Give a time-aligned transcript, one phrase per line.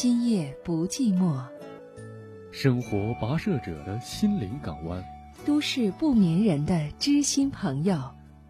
[0.00, 1.42] 今夜不寂寞，
[2.52, 5.04] 生活跋涉者的心灵港湾，
[5.44, 8.00] 都市不眠人的知心朋友。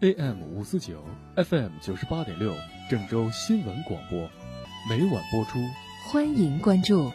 [0.01, 1.03] AM 五四九
[1.37, 2.53] ，FM 九十八点六，
[2.87, 4.29] 郑州新闻广播，
[4.87, 5.57] 每晚播出。
[6.11, 7.11] 欢迎关注。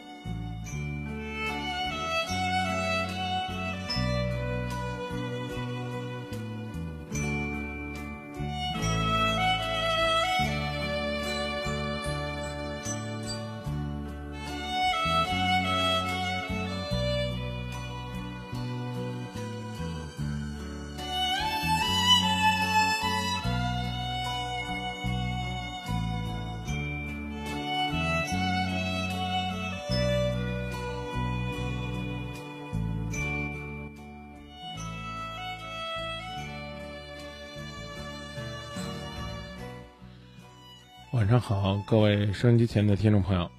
[41.87, 43.49] 各位收音机前的听众朋友，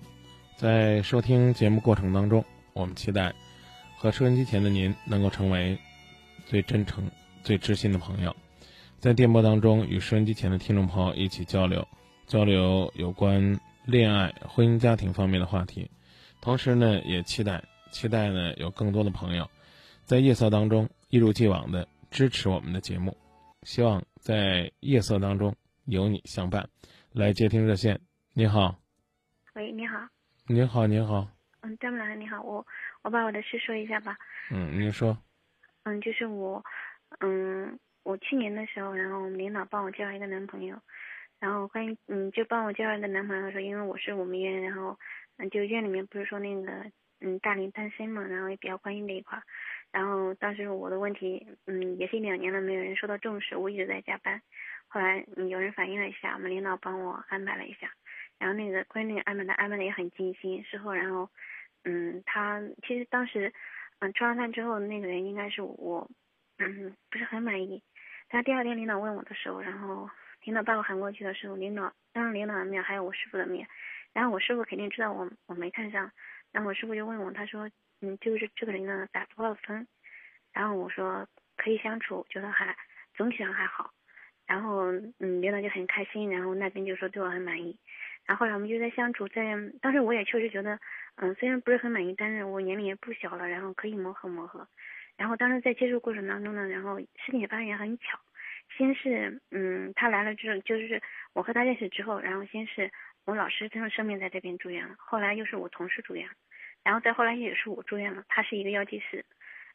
[0.56, 3.32] 在收听节目过程当中，我们期待
[3.96, 5.78] 和收音机前的您能够成为
[6.44, 7.08] 最真诚、
[7.44, 8.34] 最知心的朋友，
[8.98, 11.86] 在电波当中与收音机前的听众朋友一起交流，
[12.27, 15.88] 交流有关恋爱、婚姻、家庭方面的话题。
[16.41, 19.48] 同时呢，也期待期待呢有更多的朋友
[20.04, 23.16] 在夜色当中一如既往的支持我们的节目，
[23.62, 25.54] 希望在夜色当中
[25.84, 26.69] 有你相伴。
[27.12, 27.98] 来接听热线，
[28.38, 28.78] 你好。
[29.54, 30.06] 喂，你好。
[30.46, 31.26] 你好，你好。
[31.62, 32.66] 嗯，张木兰，你好，我
[33.00, 34.14] 我把我的事说一下吧。
[34.50, 35.16] 嗯，您说。
[35.84, 36.62] 嗯，就是我，
[37.20, 40.78] 嗯，我去年的时候，然后我们领导帮我介绍一个男朋友，
[41.40, 44.98] 然后关于嗯，就帮我介绍一个男朋友说，因为我是我们院，然后
[45.38, 46.70] 嗯，就院里面不是说那个
[47.20, 49.42] 嗯大龄单身嘛，然后也比较关心这一块，
[49.90, 54.42] 然后当时我的问题嗯也是一两年了没有人受到重视，我一直在加班。
[54.88, 57.91] 后来嗯有人反映了一下，我们领导帮我安排了一下，
[58.38, 60.62] 然后那个关于那个安排的安排的也很尽心。
[60.64, 61.30] 事后然后，
[61.84, 63.52] 嗯，他其实当时，
[64.00, 66.10] 嗯吃完饭之后那个人应该是我，
[66.58, 67.82] 嗯不是很满意。
[68.28, 70.08] 但第二天领导问我的时候，然后
[70.44, 73.66] 领导把我喊过去的时候，领导当着领导的面还有我师傅的面，
[74.12, 76.10] 然后我师傅肯定知道我我没看上，
[76.52, 77.70] 然后我师傅就问我，他说
[78.00, 79.86] 嗯就是这个人呢打多少分？
[80.52, 82.76] 然后我说可以相处，觉得还
[83.14, 83.91] 总体上还好。
[84.46, 87.76] 然后，嗯，领导就很开心，然后那边就说对我很满意，
[88.26, 90.78] 然后我们就在相处，在当时我也确实觉得，
[91.16, 94.66] 嗯，虽然不是很满意，但是我年龄也不小了，然后可以磨合磨合。
[95.16, 98.19] 然后当时在接触过程当中呢，然后事情也发现也很巧，
[98.76, 101.00] 先是，嗯，他来了之后，就是
[101.32, 102.91] 我和他认识之后，然后先是
[103.25, 106.28] 我老师真的生病在这边住院了，后来又是我同事住院，
[106.82, 109.25] 然后再后来也是我住院了，他是一个药剂师，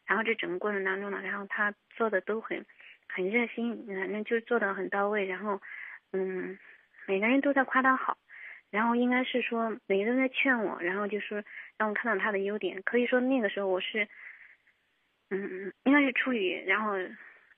[0.05, 2.65] 然后这整个过程当中呢，然后他做的都很。
[3.13, 5.61] 很热心，反正就是做的很到位，然后，
[6.13, 6.57] 嗯，
[7.05, 8.17] 每个人都在夸他好，
[8.71, 11.43] 然后应该是说每个人在劝我，然后就说
[11.77, 12.81] 让我看到他的优点。
[12.83, 14.07] 可以说那个时候我是，
[15.29, 16.93] 嗯，应该是出于，然后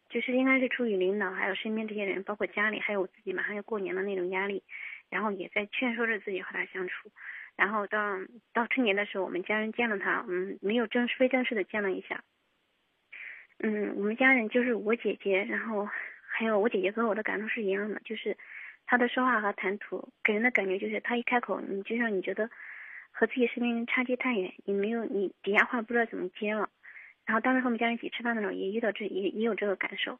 [0.09, 4.63] 就是应该是出于领导还有身边这些人，包括家里还有我自己，马上要过年的那种压力，
[5.09, 7.11] 然后也在劝说着自己和他相处。
[7.55, 8.17] 然后到
[8.51, 12.23] 到春节的时候，我们家人见了他，嗯，没有正式非正式的见了一下。
[13.59, 15.87] 嗯，我们家人就是我姐姐，然后
[16.27, 18.35] 还有我姐姐和我的感受是一样的，就是
[18.85, 22.49] 他的说话和谈吐给人的感觉就是，他一开口，你就让你觉得
[23.11, 26.69] 和自己身边人差距太远，你没有你底下话不知道怎么接了。
[27.25, 30.19] 然后当时和我们家人一起吃饭的时候，也遇到这也也有这个感受。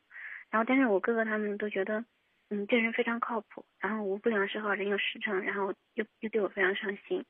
[0.50, 2.06] 然后但是我哥哥他们都觉得，
[2.50, 7.26] 嗯，这人非常靠谱，然后无不良嗜好，人有实诚，然后又又对我非常上心，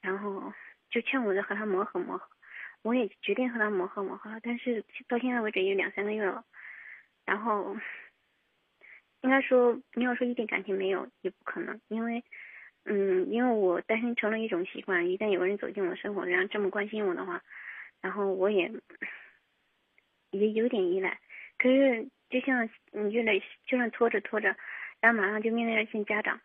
[0.00, 0.52] 然后
[0.90, 2.28] 就劝我和他磨合磨合。
[2.82, 6.44] 我也决定和他磨合磨合了，但是到现在为止也有两三个月了，
[7.24, 7.76] 然后
[9.24, 12.22] 应该说你要说一点感情没有也不可能，因为
[12.84, 17.42] 嗯，因为我单身成了一种习惯，一旦有个人走进我的生活，然后这么关心我的话，
[18.02, 18.70] 然后我也
[20.30, 21.18] 也有点依赖。
[21.56, 24.54] 可是就像你越来就算拖着拖着，
[25.00, 26.38] 然后马上就面对着见家长，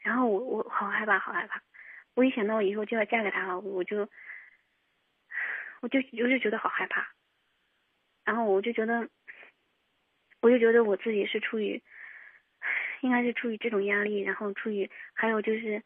[0.00, 1.62] 然后我我好害怕好害怕，
[2.14, 4.08] 我一想到我以后就要嫁给他了，我就。
[5.82, 7.06] 我就我就觉得好害怕，
[8.24, 9.06] 然后我就觉得，
[10.40, 11.82] 我就觉得我自己是出于，
[13.04, 15.82] 应该是出于这种压力，然后出于还有就是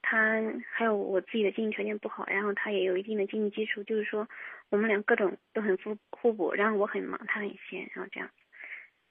[0.00, 4.26] 他还有我自己的经济条件不好，然后他也有一定的经济基础，就是说
[4.70, 8.30] 我们俩各种都很互互补，然后我很忙，他很闲，然后这样。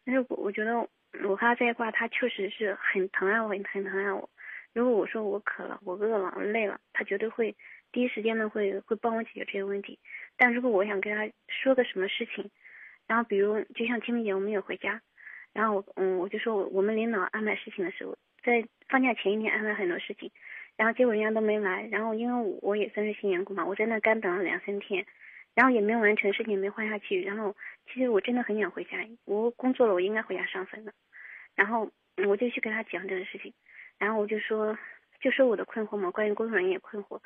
[0.03, 0.75] 但是我我觉得
[1.23, 4.27] 我和他在一块，他确实是很疼爱我，很很疼爱我。
[4.73, 7.55] 如果我说我渴了，我饿了，我累了，他绝对会
[7.91, 9.99] 第一时间的会会帮我解决这些问题。
[10.35, 12.49] 但如果我想跟他说个什么事情，
[13.05, 14.99] 然后比如就像清明节我没有回家，
[15.53, 20.31] 然后我嗯我就说我我们领导安排事情的时候，在放假前一天安排很多事情，
[20.77, 25.06] 然后结果人家都没来，然后因为我也算是新员工嘛，我在那干等了两三天，
[25.53, 27.56] 然后也没完成事情，没换下去，然后
[27.88, 30.94] 其实我真的很想回家，我工作了，我应该回家上坟的，
[31.56, 31.92] 然后
[32.27, 33.53] 我就去跟他讲这个事情，
[34.00, 34.77] 然后我就说，
[35.19, 37.19] 就说我的困惑嘛，关于工作人员也困惑，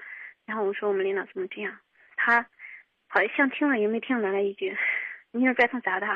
[0.45, 1.77] 然后我说我们领导怎么这样，
[2.15, 2.47] 他
[3.07, 4.75] 好像听了也没听来了一句，
[5.31, 6.07] 你是白送咋的？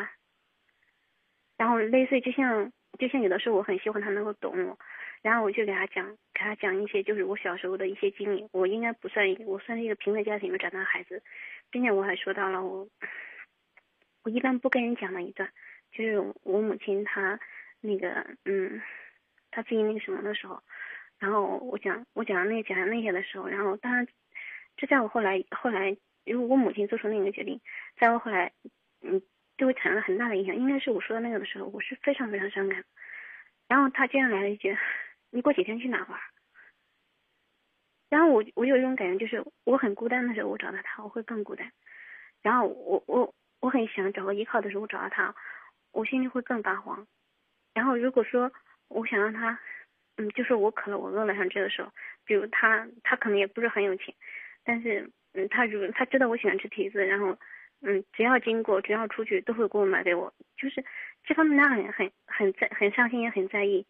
[1.60, 4.80] 然后类似就像就像有的时候我很希望他能够懂我，
[5.22, 11.22] 然后我就给他讲给他讲一些就是我小时候的一些经历，我应该不算一个我算是一个贫困家庭里面长大的孩子，
[11.70, 12.88] 并且我还说到了我
[14.24, 15.52] 我一般不跟人讲的一段，
[15.92, 17.38] 就是我母亲她
[17.82, 18.82] 那个嗯，
[19.52, 20.64] 她自己那个什么的时候，
[21.20, 24.08] 然后我讲我讲那讲那些的时候，然后当然
[24.78, 25.90] 这在我后来后来，
[26.24, 27.60] 因为我母亲做出那个决定，
[28.00, 28.54] 在我后来
[29.02, 29.22] 嗯。
[29.60, 32.82] 对我产生了很大的影响，应该是我说的那个的时候，我是非常非常伤感。
[33.68, 34.78] 然后他竟然来了一句
[35.32, 36.18] ：“你过几天去哪玩？”
[38.10, 41.70] 然后我我有一种感觉，就是我很孤单的时候，我找到他，我会更孤单。
[42.42, 45.36] 然后我我我很想找个依靠的时候，我找到他，
[45.92, 47.06] 我心里会更发慌。
[47.74, 48.50] 然后如果说
[48.88, 49.60] 我想让他，
[50.16, 51.92] 嗯，就是我渴了，我饿了，像这个时候，
[52.24, 54.16] 比如他他可能也不是很有钱，
[54.64, 57.38] 但是嗯，他如他知道我喜欢吃提子，然后。
[57.82, 60.34] 嗯，只要经过，只要出去，都会给我买给我。
[60.58, 60.84] 就是
[61.24, 63.86] 这方面，他很很很在很上心，也很在意。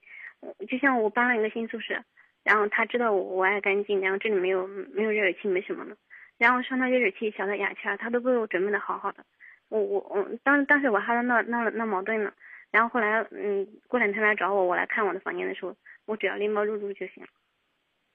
[0.67, 2.03] 就像我搬了一个新宿舍，
[2.43, 5.97] 然后他知道我我爱干净，然后这里没有没有热水器，没什么的。
[6.37, 9.25] 然后上那热水器小的雅气他都为我准备的好好的。
[9.69, 12.31] 我我我当当时我还在闹闹闹矛盾呢。
[12.71, 15.75] 然后后来嗯，过两天来找我，我来看我的房间的时候，
[16.05, 17.25] 我只要拎包入住就行。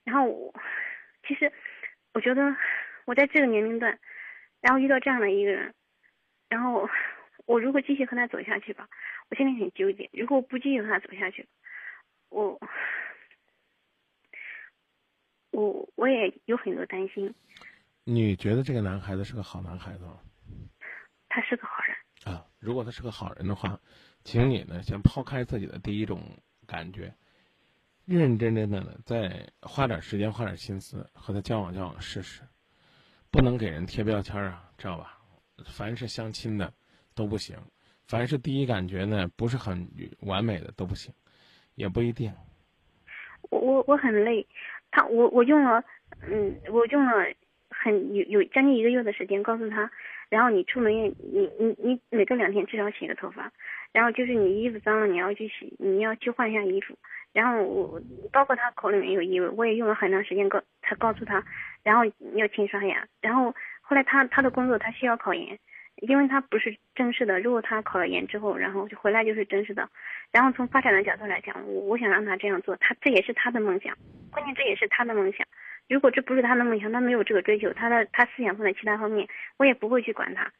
[0.04, 0.54] 然后我
[1.26, 1.50] 其实
[2.12, 2.54] 我觉得
[3.06, 3.98] 我在这个年龄段。
[4.64, 5.74] 然后遇到这样的一个人，
[6.48, 6.88] 然后
[7.44, 8.88] 我如果继续和他走下去吧，
[9.28, 10.08] 我心里很纠结。
[10.10, 11.46] 如果我不继续和他走下去，
[12.30, 12.58] 我
[15.50, 17.34] 我我也有很多担心。
[18.04, 20.18] 你觉得这个男孩子是个好男孩子吗？
[21.28, 22.46] 他是个好人啊。
[22.58, 23.78] 如果他是个好人的话，
[24.24, 26.22] 请你呢先抛开自己的第一种
[26.66, 27.14] 感觉，
[28.06, 32.40] 认认真真的呢再花点时间、花点心思和他交往交往试试。
[33.34, 35.18] 不能给人贴标签啊，知道吧？
[35.66, 36.72] 凡是相亲的
[37.16, 37.56] 都不行，
[38.06, 39.84] 凡是第一感觉呢不是很
[40.20, 41.12] 完美的都不行，
[41.74, 42.32] 也不一定。
[43.50, 44.46] 我我我很累，
[44.92, 45.82] 他我我用了，
[46.22, 47.26] 嗯，我用了
[47.70, 49.90] 很有有将近一个月的时间告诉他，
[50.28, 51.12] 然后你出门你
[51.58, 53.52] 你你每隔两天至少洗个头发，
[53.90, 56.96] 然后就是你衣服脏了你要去洗，你要去换一下衣服。
[57.34, 58.00] 然后我
[58.32, 61.44] 包括他口里面有异味，我也用了很长时间告才告诉他，
[61.82, 62.04] 然后
[62.36, 63.04] 要勤刷牙。
[63.20, 63.52] 然后
[63.82, 65.58] 后来他他的工作他需要考研，
[65.96, 67.40] 因为他不是正式的。
[67.40, 69.88] 如果他考了研之后，然后就回来就是正式的。
[70.30, 73.96] 然后从发展的角度来讲，我我想让他这样做，他这也是他的梦想，
[74.30, 75.44] 关键这也是他的梦想。
[75.88, 80.50] 如果这不是他的梦想，他没有这个追求，他的他思想放在其他方面，我也不会去管他。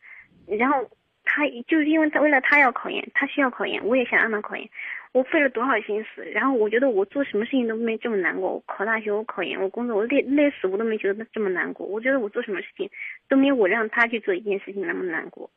[0.47, 0.91] 然后
[1.23, 4.69] 他就是因为他为了他要考研，他需要考研，我也想让他考研。
[5.15, 8.55] 我费了多少心思，然后我觉得我做什么事情都没这么难过。
[8.55, 11.87] 我考大学，我考研，我工作，我累累死我都没觉得这么难过。
[11.87, 12.91] 我觉得我做什么事情
[13.29, 15.49] 都没有我让他去做一件事情那么难过。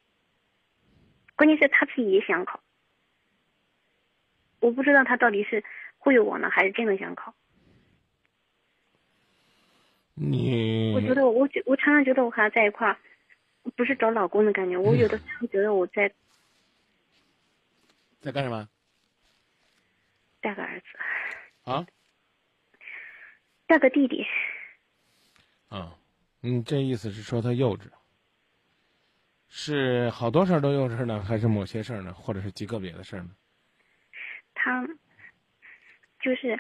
[1.36, 2.60] 关键是他自己也想考，
[4.60, 5.63] 我不知道他到底是
[5.98, 7.34] 忽悠我呢，还是真的想考。
[10.13, 12.98] 你，我觉得我我常常觉得我和他在一块儿，
[13.75, 14.77] 不是找老公的感觉。
[14.77, 16.12] 我有的时候觉得我在
[18.22, 18.70] 在干什么？
[20.48, 20.86] 带个儿子
[21.66, 21.86] 啊，
[23.66, 24.25] 带个弟弟
[25.68, 25.94] 啊，
[26.39, 27.82] 你，这意思是说他幼稚，
[29.50, 33.32] 是好多事儿都幼稚呢，还是某些事儿呢，或者是极个别的事儿呢？
[34.54, 34.88] 他
[36.22, 36.58] 就是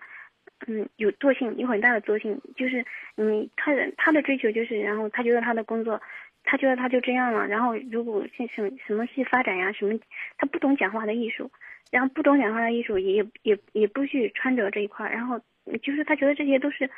[0.67, 6.01] 嗯，有惰性，有很大的惰性，就是嗯，他的他的追求就是，然后他觉得他的工作，
[6.43, 9.97] 他觉得他就这样了，然后如果像什什么去发展呀，什么，
[10.37, 11.49] 他不懂讲话的艺术。
[11.89, 15.39] 然后不懂讲话的艺术，也也也不去穿着这一块然后
[15.81, 16.89] 就是他觉得这些都是，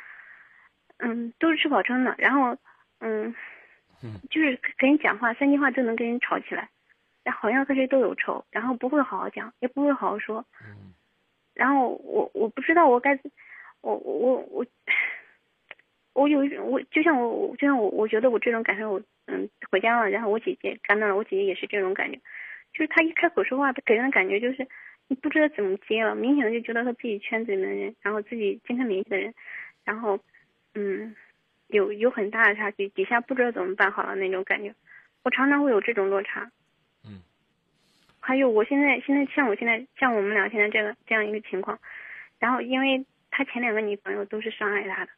[0.98, 2.14] 嗯，都是吃饱撑的。
[2.18, 2.56] 然后，
[3.00, 3.34] 嗯，
[4.30, 6.68] 就是跟人讲话三句话就能跟人吵起来，
[7.22, 10.44] 然后好像和谁都有仇，然后不会好好讲，也不会好好说。
[11.54, 13.18] 然后我我不知道我该，
[13.80, 14.66] 我我我，
[16.14, 22.18] 我有一种我就像我就像我我觉得我这种感受，我嗯回家了，然后我姐姐看到了，我姐姐也是这种感觉。
[22.72, 24.66] 就是他一开口说话，他给人的感觉就是
[25.08, 29.34] 你不知道怎么接了，明显的就觉得他自己圈子里面的人，然后自己经常联系的人，
[29.84, 30.18] 然后，
[30.74, 31.14] 嗯，
[31.68, 34.74] 有有很大的差距，底下不知道怎么办好了那种感觉，
[35.22, 36.50] 我常常会有这种落差。
[37.04, 37.22] 嗯。
[38.20, 41.78] 还有我现在现在像我现在像我们俩现在这个这样一个情况，
[42.38, 45.10] 然后因为他前两个女朋友都是伤害他的，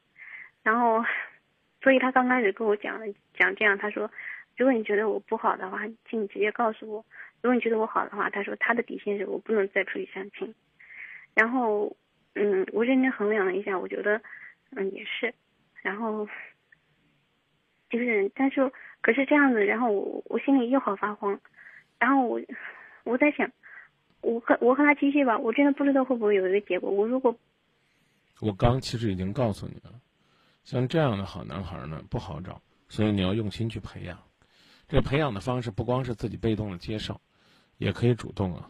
[0.63, 1.05] 然后，
[1.83, 2.99] 所以他刚开始跟我讲
[3.35, 4.11] 讲这样，他说，
[4.57, 7.05] 如果你觉得我不好的话，请你直接告诉我；
[7.43, 10.55] 如果你觉得我好的话，他说他的底线是我不能再出去相亲。
[11.35, 11.97] 然后，
[12.35, 14.23] 嗯，我认真衡量了一下，我觉得，
[14.71, 15.35] 嗯，也是。
[15.83, 16.27] 然后，
[17.91, 18.71] 就是，但是，
[19.01, 21.41] 可是这样子，然后我我心里又好发慌。
[21.99, 22.41] 然后我
[23.05, 23.51] 我在想，
[24.21, 26.91] 我和我和他继续吧，我真的不知道会不会有一个结果。
[26.91, 27.37] 我如果，
[28.41, 29.93] 我刚其实已经告诉你了，
[30.63, 34.19] 像这样的好男孩呢不好找，所以你要用心去培养。
[34.89, 37.21] 这个培养的方式不光是自己被动的接受，
[37.83, 38.69] 也可以主动啊。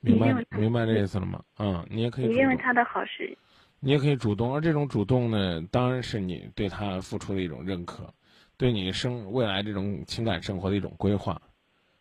[0.00, 1.44] 明白明白这意思了吗？
[1.58, 2.26] 嗯，你也可以。
[2.26, 3.36] 你认为他的好是？
[3.80, 8.12] 你也可以主动，而这种主动呢，当然是你对他付出的一种认可，
[8.56, 11.40] 对你生未来这种情感生活的一种规划，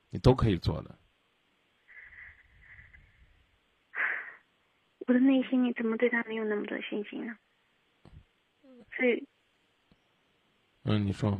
[0.09, 0.95] 你都可以做的。
[5.07, 7.35] 我的内心，你怎么对他没有那么多信心呢？
[8.95, 9.27] 所以，
[10.83, 11.39] 嗯，你说。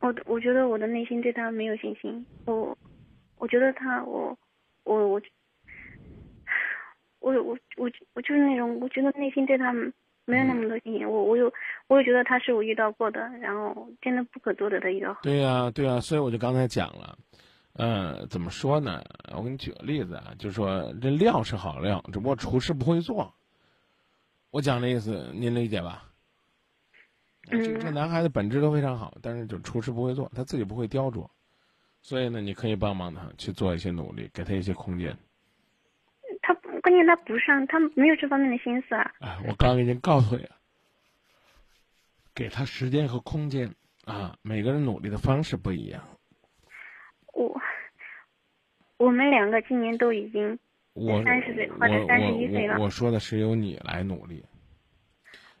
[0.00, 2.26] 我我觉得我的内心对他没有信心。
[2.46, 2.76] 我，
[3.38, 4.36] 我觉得他，我，
[4.84, 5.20] 我我。
[7.20, 9.72] 我我我我就是那种，我觉得内心对他
[10.24, 11.06] 没有那么多信心。
[11.06, 11.52] 我我有，
[11.88, 15.14] 我也觉得他是我遇到过的，然后真的不可多得的一个。
[15.22, 17.18] 对呀对呀，所以我就刚才讲了，
[17.74, 19.02] 嗯，怎么说呢？
[19.36, 23.34] 我给你举个例子啊，就是说这料是好料，只不过厨师不会做。
[24.50, 26.04] 我讲的意思您理解吧？
[27.50, 31.28] 这男孩子本质都非常好，但是就厨师不会做，他自己不会雕琢，
[32.08, 35.14] 所以呢，你可以帮帮他去做一些努力，给他一些空间。
[36.40, 39.12] 他关键他不上，他没有这方面的心思啊！
[39.20, 40.56] 哎，我刚已经告诉你了，
[42.34, 43.74] 给他时间和空间
[44.06, 46.02] 啊，每个人努力的方式不一样。
[47.34, 47.60] 我，
[48.96, 50.58] 我们两个今年都已经
[50.94, 52.78] 三十岁或者三十一岁了。
[52.80, 54.42] 我说的是由你来努力，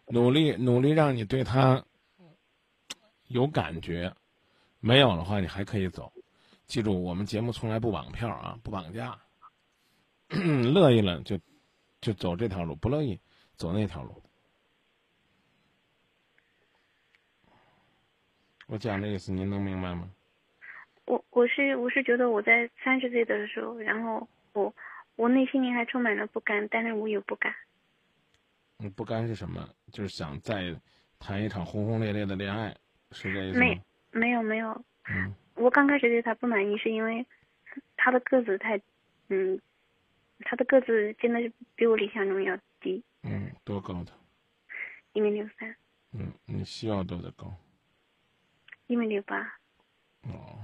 [0.06, 1.84] 努力努力让你对他
[3.26, 4.14] 有感觉，
[4.80, 6.10] 没有的话你还可以走。
[6.68, 9.18] 记住，我们节目从来不绑票啊， 不绑架。
[10.28, 11.40] 乐意了就，
[12.02, 13.18] 就走这条路；不乐意，
[13.56, 14.22] 走那条路。
[18.66, 20.10] 我讲的意思，您能明白吗？
[21.06, 24.72] 我我是我是觉得我在三十岁的时候，然后我
[25.16, 27.50] 我内心里还充满了不甘，但是我有不甘。
[28.80, 29.66] 嗯不甘是什么？
[29.90, 30.78] 就是想再
[31.18, 32.76] 谈一场轰轰烈烈的恋爱，
[33.12, 33.64] 是这意思吗？
[33.64, 34.84] 没没有没有。
[35.08, 35.34] 嗯。
[35.58, 37.26] 我刚开始对他不满意，是因为
[37.96, 38.80] 他的个子太，
[39.28, 39.60] 嗯。
[40.42, 43.02] 他的个子真的是比我理想中要低。
[43.24, 44.12] 嗯，多高的？
[45.12, 45.74] 一米六三。
[46.12, 47.52] 嗯，你需要多的高？
[48.86, 49.40] 一米六八。
[50.22, 50.60] 哦，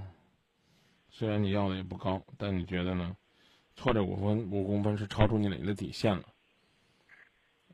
[1.09, 3.17] 虽然你要的也不高，但你觉得呢？
[3.75, 6.23] 错这五分五公分是超出你的底线了。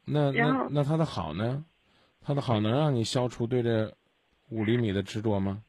[0.04, 1.64] 那那那他的好呢？
[2.20, 3.96] 他的好能让你消除对这
[4.50, 5.64] 五厘米的执着吗？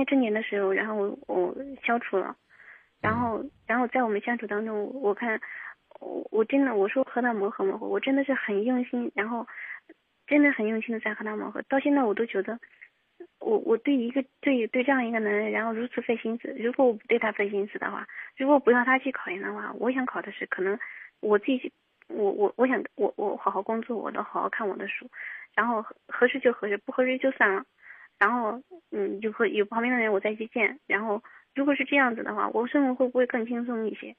[0.00, 2.36] 嗯，今年正年的时候，然后我我消除了。
[3.02, 5.40] 然后，然后在我们相处当中，我看，
[6.00, 9.46] 我我真的我说和他磨合磨合，我真的是很用心，然后，
[10.26, 11.62] 真的很用心的在和他磨合。
[11.62, 12.58] 到现在我都觉得，
[13.38, 16.54] 我我对一个对对这样一个男人，然后如此费心思。
[16.58, 20.78] 如果我不对他费心思的话，如果不让他去考研的话，我想考的是可能
[21.20, 21.72] 我自己，
[22.08, 25.08] 我我我想我我好好工作，我都好好看我的书，
[25.54, 27.64] 然后合适就合适，不合适就算了。
[28.20, 28.62] 然后
[28.92, 31.20] 嗯，就和有旁边的人我再去见，然后。
[31.52, 34.14] 如果是这样子的话，我生活会不会更轻松一些？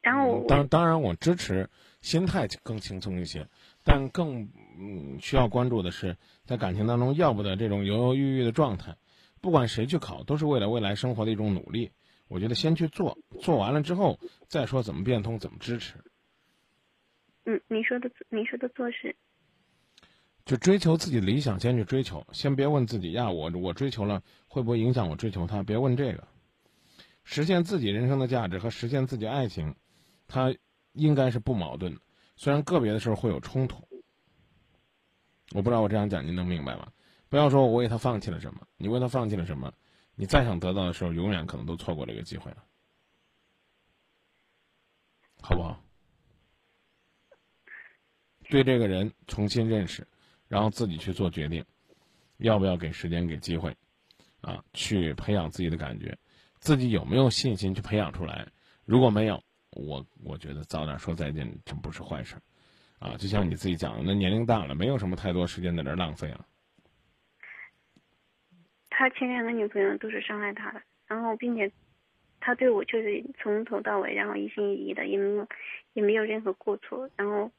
[0.00, 1.68] 然后当当然我支持
[2.00, 3.48] 心态更轻松一些，
[3.82, 4.48] 但更
[4.78, 8.94] 嗯需要关注的是在感情当中要不得这种犹犹豫豫的状态。
[9.40, 11.90] 不管谁去考，都是为了未来生活的一种努力。
[12.28, 15.96] 我觉得先去做，做完了之后再说怎么变通，怎么支持。
[17.44, 19.16] 嗯，你说的你说的做事。
[20.44, 25.62] 就追求自己理想，先去追求，先别问自己呀，我我追求了会不会影响我追求他？
[25.62, 26.28] 别问这个，
[27.24, 29.74] 实现自己人生的价值和实现自己爱情，
[30.28, 30.54] 它
[30.92, 32.00] 应该是不矛盾的，
[32.36, 33.88] 虽然个别的时候会有冲突。
[35.52, 36.92] 我不知道我这样讲您能明白吗？
[37.30, 39.72] 不要说我为他放弃了什么，你为他放弃了什么，
[40.14, 42.64] 你再想得到的时候，永远可能都错过这个机会了，
[45.40, 45.82] 好不好？
[48.50, 50.06] 对这个人重新认识。
[50.54, 51.64] 然后自己去做决定，
[52.36, 53.74] 要不要给时间、给机会，
[54.40, 56.16] 啊，去培养自己的感觉，
[56.60, 58.46] 自己有没有信心去培养出来？
[58.84, 59.42] 如果没有，
[59.72, 62.36] 我我觉得早点说再见真不是坏事，
[63.00, 66.46] 啊，就像你自己讲的，那年龄大了，没有什么太多时间在这浪费了。
[68.90, 71.68] 他前两个女朋友都是伤害他的，然后并且
[72.38, 75.48] 他对我就是从头到尾，然后一心一意的，也没有
[75.94, 77.50] 也没有任何过错，然后。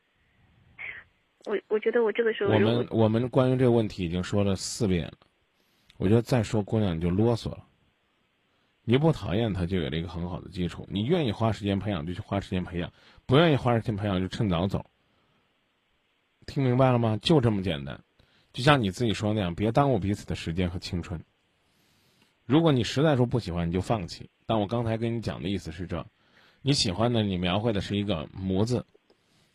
[1.46, 5.14] 我我觉得我这个时候我们我们关于这个问题已经说了四遍了，
[5.98, 7.66] 我觉得再说姑娘你就啰嗦了。
[8.88, 10.88] 你不讨厌他，就有了一个很好的基础。
[10.92, 12.92] 你愿意花时间培养，就去花时间培养；
[13.26, 14.86] 不愿意花时间培养，就趁早走。
[16.46, 17.18] 听明白了吗？
[17.20, 18.00] 就这么简单。
[18.54, 21.20] 就像你自己说的那样，别耽误彼此的时间和青春。
[22.46, 24.30] 如果你实在说不喜欢，你就放弃。
[24.46, 26.06] 但我刚才跟你讲的意思是这：
[26.62, 28.86] 你喜欢的，你描绘的是一个模子，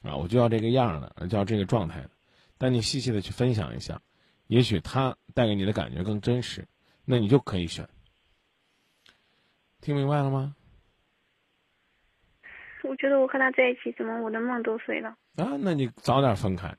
[0.02, 2.10] 啊，我就要这个样儿的，就要这个状态的。
[2.58, 4.00] 但你细细的去分享一下，
[4.46, 6.66] 也许他带给你的感觉更真实，
[7.04, 7.88] 那你就可以选。
[9.80, 10.56] 听明白了吗？
[12.82, 15.10] 我觉得我和他在一起，怎么我的梦都碎了？
[15.36, 16.76] 啊，那你早点分开，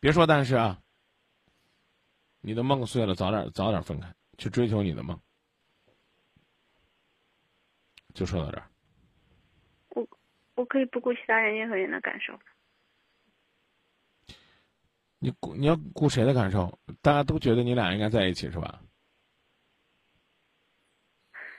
[0.00, 0.80] 别说但是啊。
[2.40, 5.18] 你的梦碎了，早点早点分开，去追求你的梦。
[8.14, 8.70] 就说到这儿。
[9.88, 10.08] 我
[10.54, 12.38] 我可以不顾其他人任何人的感受。
[15.26, 16.78] 你顾你要顾谁的感受？
[17.02, 18.80] 大家都觉得你俩应该在一起是吧？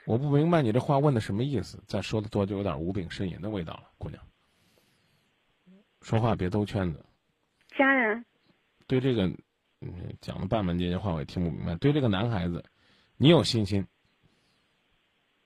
[0.06, 4.26] 我不明白你这话问的什么意思，再说的多就有点无病呻吟的味道了，姑娘。
[6.00, 7.04] 说话别兜圈子。
[7.76, 8.24] 家人。
[8.86, 9.26] 对这个，
[9.82, 11.74] 嗯，讲的半门结节话我也听不明白。
[11.74, 12.64] 对这个男孩子，
[13.18, 13.86] 你有信心，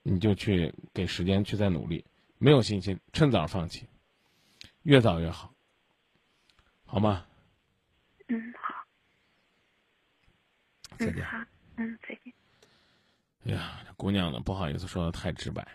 [0.05, 2.05] 你就去给时间去再努力；
[2.39, 3.85] 没有信心，趁早放弃，
[4.85, 5.53] 越早越好，
[6.85, 7.27] 好吗？
[8.33, 8.75] 嗯，好。
[10.97, 11.23] 再见。
[11.23, 11.37] 好，
[11.77, 12.33] 嗯，再见。
[13.45, 15.67] 哎呀，这姑娘呢，不好意思说的太直白，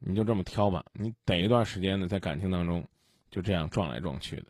[0.00, 0.84] 你就这么挑吧。
[0.92, 2.84] 你等一段时间呢，在感情当中，
[3.30, 4.46] 就这样撞来撞去的。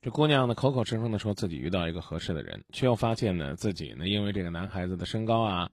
[0.00, 5.70] 这姑娘呢，口口声声的说自己遇到一个合适的人，却又发现呢，自己呢，因为这个男孩子的身高啊、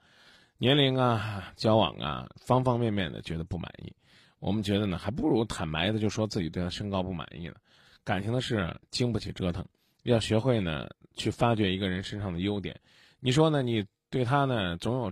[0.58, 3.96] 年龄啊、交往啊，方方面面的觉得不满意。
[4.40, 7.56] 我们觉得呢，还不如坦白的就说自己对他身高不满意了。
[8.04, 9.66] 感情的事经不起折腾，
[10.12, 12.80] 要学会呢，去发掘一个人身上的优点。
[13.20, 13.64] 你说呢？
[13.64, 15.12] 你对他呢，总有。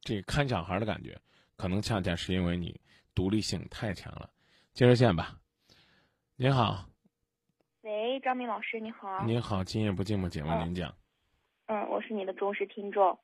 [0.00, 1.18] 这看小孩的感觉，
[1.56, 2.80] 可能恰恰是因为你
[3.12, 4.30] 独立性太强了。
[4.72, 5.36] 接热线吧，
[6.36, 6.86] 您好。
[7.82, 9.24] 喂，张明老师，你好。
[9.24, 10.94] 您好，今夜不寂寞，节目您讲。
[11.66, 13.18] 嗯，我是你的忠实听众。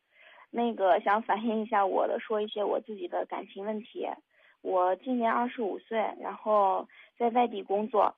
[0.51, 4.07] 那个想反映一下我的，说一些我自己的感情问题。
[4.61, 8.15] 我今年二十五岁，然后在外地工作，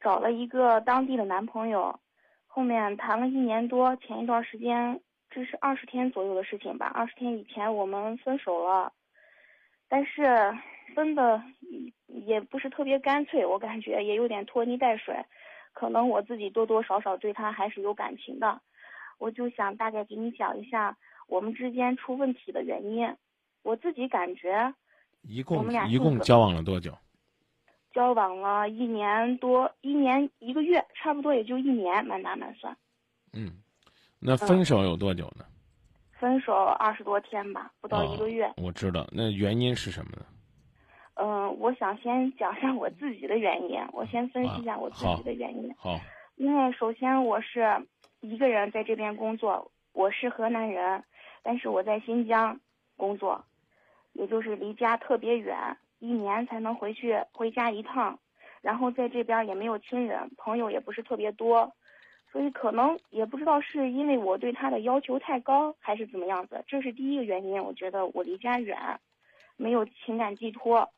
[0.00, 2.00] 找了一个当地的男朋友，
[2.46, 5.00] 后面谈了一年多，前一段时间。
[5.32, 6.90] 这是二十天左右的事情吧。
[6.92, 8.92] 二十天以前我们分手了，
[9.88, 10.52] 但是
[10.92, 11.40] 分的
[12.08, 15.14] 也不是特别干脆，我感觉也有点拖泥带水。
[15.72, 18.60] 可能我自己多多少少对他还是有感情的。
[19.18, 20.96] 我就想大概给你讲一下
[21.28, 23.14] 我们之间出问题的原因。
[23.62, 24.74] 我自己感觉，
[25.22, 26.92] 一共一共交往了多久？
[27.92, 32.76] 交往了一年多，一年一个月，差不多也就一年，满打满算。
[33.32, 33.50] 嗯。
[34.18, 35.44] 那分手有多久呢？
[36.12, 38.52] 分手二十多天吧，不到一个月。
[38.58, 40.26] 我知道，那原因是什么呢？
[41.14, 43.80] 嗯，我想先讲一下我自己的原因。
[43.92, 45.74] 我先分析一下我自己的原因。
[45.78, 45.98] 好。
[46.36, 47.86] 因为首先我是
[48.20, 51.02] 一个人在这边工作，我是河南人，
[51.42, 52.60] 但是我在新疆
[52.96, 53.42] 工作，
[54.12, 55.56] 也就是离家特别远，
[56.00, 58.18] 一年才能回去回家一趟，
[58.60, 61.72] 然后在这边也没有亲人，朋友也不是特别多。
[62.32, 67.62] 所以可能也不知道是因为我对他的要求太高，还是怎么样子，这是第一个原因。
[67.62, 69.00] 我觉得我离家远，
[69.56, 70.88] 没有情感寄托。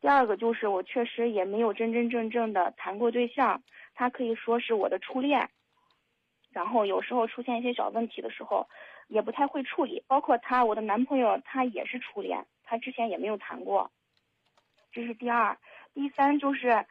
[0.00, 3.62] 第二个就是我确实也没有真真正正的谈过对象，
[3.94, 5.50] 他可以说是我的初恋。
[6.52, 8.68] 然后有时候出现一些小问题的时候，
[9.08, 10.04] 也不太会处理。
[10.06, 13.90] 包括他，我的男朋友，他也是初恋，他之前也没有谈过。
[14.96, 15.54] 这是第二，
[15.92, 16.86] 第三就是。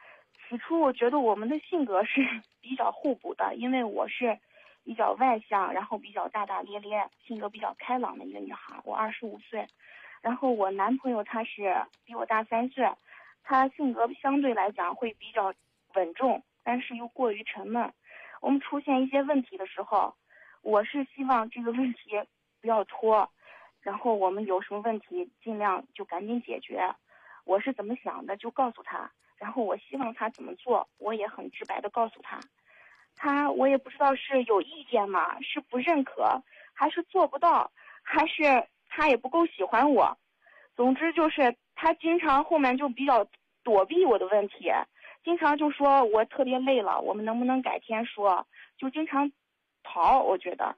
[0.48, 2.24] 起初我觉得我们的性格是
[2.62, 4.38] 比较互补的，因为我是
[4.84, 8.80] 比较外向，然后比较大大咧咧，性格比较开朗的一个女孩。
[8.84, 9.66] 我二十五岁，
[10.22, 12.88] 然后我男朋友他是比我大三岁，
[13.42, 15.52] 他性格相对来讲会比较
[15.94, 17.92] 稳重，但是又过于沉闷。
[18.40, 20.14] 我们出现一些问题的时候，
[20.62, 22.22] 我是希望这个问题
[22.60, 23.28] 不要拖，
[23.80, 26.88] 然后我们有什么问题尽量就赶紧解决。
[27.46, 29.10] 我是怎么想的就告诉他。
[29.38, 32.40] 然后我希望他怎么做，我也很直白的告诉他，
[33.16, 37.70] 他我也不知道是有意见嘛，是不认可，还是做不到，
[38.02, 40.16] 还是他也不够喜欢我，
[40.74, 43.26] 总之就是他经常后面就比较
[43.62, 44.72] 躲避我的问题，
[45.22, 48.46] 经常就说我特别累了，我们能不能改天说，
[48.78, 49.30] 就经常
[49.82, 50.74] 逃，我觉得，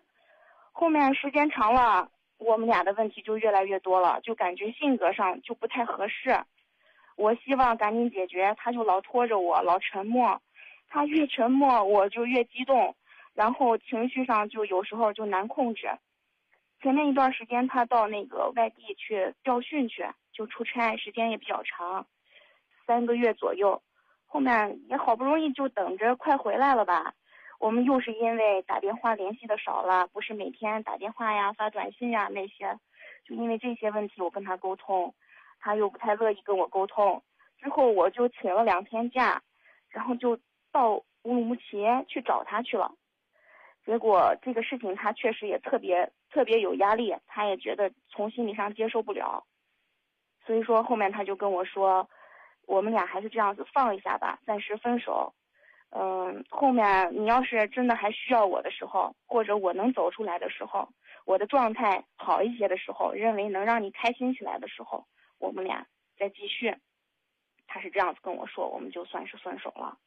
[0.73, 6.37] 后面时间长了，我们俩的问题就越来越多了，就感觉性格上就不太合适。
[7.19, 10.41] 我希望赶紧解决，他就老拖着我，老沉默，
[10.89, 12.95] 他越沉默，我就越激动，
[13.35, 15.91] 然后情绪上就有时候就难控制。
[16.81, 22.07] 前面一段时间他到那个外地去调训去，就出差时间也比较长，
[22.87, 23.83] 三个月左右。
[24.25, 27.15] 后面也好不容易就等着快回来了吧，
[27.59, 32.79] 我们又是因为打电话联系的少了，不是每天打电话呀、发短信呀那些，
[33.25, 35.13] 就因为这些问题我跟他沟通，
[35.59, 37.23] 他又不太乐意跟我沟通。
[37.59, 39.43] 之后我就请了两天假，
[39.89, 40.39] 然后就
[40.71, 42.93] 到乌鲁木齐去找他去了。
[43.85, 49.45] 结果这个事情他确实也特别特别有压力，他也觉得从心理上接受不了，
[50.45, 52.09] 所以说后面他就跟我说，
[52.67, 55.33] 我们俩还是这样子放一下吧，暂时分手。
[55.91, 60.87] 嗯，后面你要是真的还需要我的时候，或者我能走出来的时候，
[61.25, 65.07] 我的状态好一些的时候，认为能让你开心起来的时候，
[65.39, 65.87] 我们俩
[66.19, 66.77] 再继续。
[67.67, 69.99] 他是这样子跟我说，我们就算是分手了。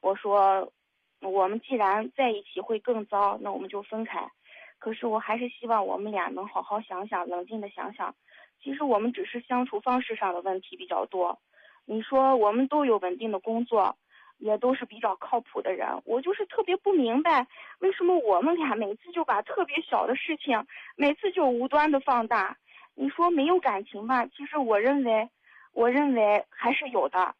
[0.00, 0.72] 我说，
[1.20, 4.30] 我们既然在一起会更糟，那我们就分开。
[4.78, 8.14] 可是我还是希望我们俩能好好想想，冷静的想想。
[8.62, 11.40] 其实我们只是相处方式上的问题比较多。
[11.84, 13.98] 你说我们都有稳定的工作，
[14.38, 15.88] 也都是比较靠谱的人。
[16.04, 17.46] 我就是特别不明白，
[17.80, 20.64] 为什么我们俩每次就把特别小的事情，
[20.96, 22.56] 每次就无端的放大。
[23.00, 24.26] 你说没有感情吧？
[24.26, 25.28] 其实我认为。
[25.72, 27.36] 我认为还是有的，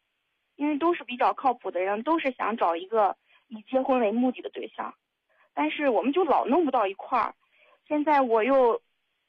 [0.55, 3.16] 因为都是比较靠谱的人，都是想找一个
[3.49, 4.94] 以结婚为目的的对象，
[5.53, 7.35] 但是我们就老弄不到一块儿。
[7.88, 8.81] 现在我又，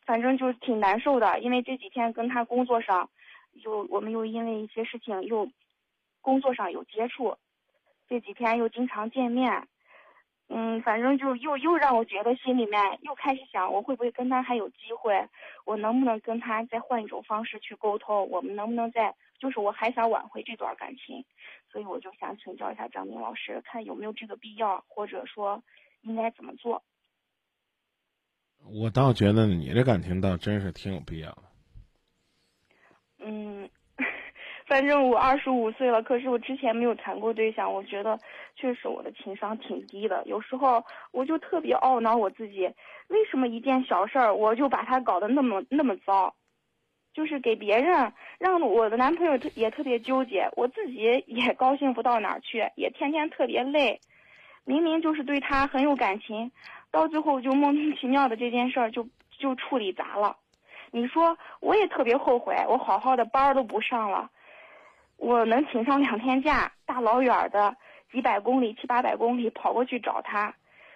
[0.06, 3.10] 反正就是挺难受的，因为这几天跟他工作上，
[3.54, 5.50] 又我们又因为一些事情又，
[6.22, 7.36] 工作上有接触，
[8.08, 9.68] 这几天又经常见面。
[10.54, 15.30] 嗯，反正就又又让我觉得心里面又开始想，我会不会跟他还有机会？
[15.66, 18.30] 我能不能跟他再换一种方式去沟通？
[18.30, 21.24] 我们能不能再就是我还想挽回这段感情，
[21.72, 25.64] 所以我就想请教一下张明老师，看有没有这个必要，或者说
[26.02, 26.84] 应该怎么做？
[28.70, 31.44] 我倒觉得你这感情倒真是挺有必要的。
[33.20, 33.70] 嗯。
[34.72, 37.74] 反正我二十五岁了，可是我之前没有谈过对象。
[37.74, 38.18] 我觉得
[38.56, 40.82] 确实我的情商挺低的，有时候
[41.12, 42.74] 我就特别懊恼我自己，
[43.10, 46.34] 为什么一件小事儿我就把它搞得那么那么糟，
[47.14, 54.00] 就是给别人让我的男朋友特也特别纠结，我自己也高兴不到哪儿去，也天天特别累。
[54.64, 56.50] 明明就是对他很有感情，
[56.92, 59.06] 到最后就莫名其妙的这件事儿就
[59.38, 60.38] 就处理砸了。
[60.92, 64.30] 你说我也特别后悔，我好好的班儿都不上了。
[65.22, 67.76] 我能请上两天假，大老远的
[68.12, 70.52] 几百公里、七八百公里跑过去找他。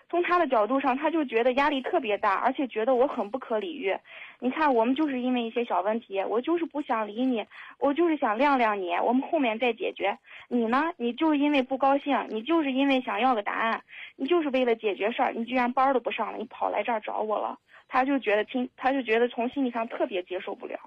[0.09, 3.95] 从他的角度上，他就觉得压力特别大，而且觉得我很不可理喻。
[4.39, 7.45] 你看，我们就是因为一些小问题，我就是不想理你，
[7.77, 10.17] 我就是想晾晾你，我们后面再解决。
[10.47, 10.91] 你呢？
[10.97, 13.83] 你就是因为不高兴，你就是因为想要个答案，
[14.15, 17.59] 你就是为了解决事儿，你居然班都不上了，你跑来这儿找我了。
[17.87, 20.79] 他就觉得听，他就觉得从心理上特别接受不了。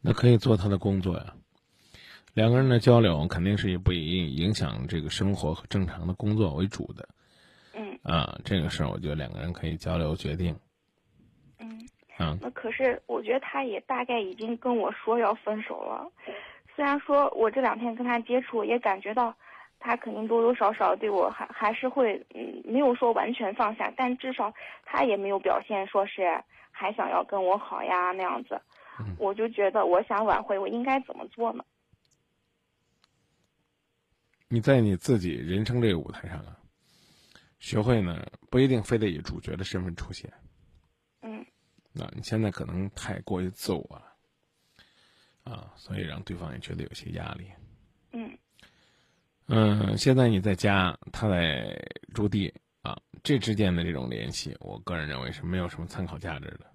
[0.00, 1.34] 那可以做他的工作呀，
[2.34, 7.08] 两个人的交流肯定是以不以影响这个生活和正常的工作为主的。
[7.74, 7.98] 嗯。
[8.04, 10.56] 啊，这个事儿我觉得两个人可以交流决定。
[11.58, 11.88] 嗯。
[12.16, 12.38] 啊。
[12.40, 16.10] 那可是我觉得他也大概已经跟我说要分手了，
[16.76, 19.34] 虽然说我这两天跟他接触也感觉到，
[19.80, 28.60] 他肯定多多少少对我还还是会嗯没有说完全放下，但至少他也没有表现说是还想要跟我好呀那样子。
[29.18, 31.64] 我就觉得，我想挽回，我应该怎么做呢？
[34.48, 36.58] 你在你自己人生这个舞台上啊，
[37.58, 40.32] 学会呢，不一定非得以主角的身份出现。
[41.20, 41.44] 嗯。
[41.92, 47.50] 那你现在可能太过于自我了，啊，所以让对方也觉得有些压力。
[48.12, 48.38] 嗯。
[49.48, 51.78] 嗯，现在你在家，他在
[52.14, 56.67] 驻地啊，这之间的这种联系，我个人认为是没有什么参考价值的。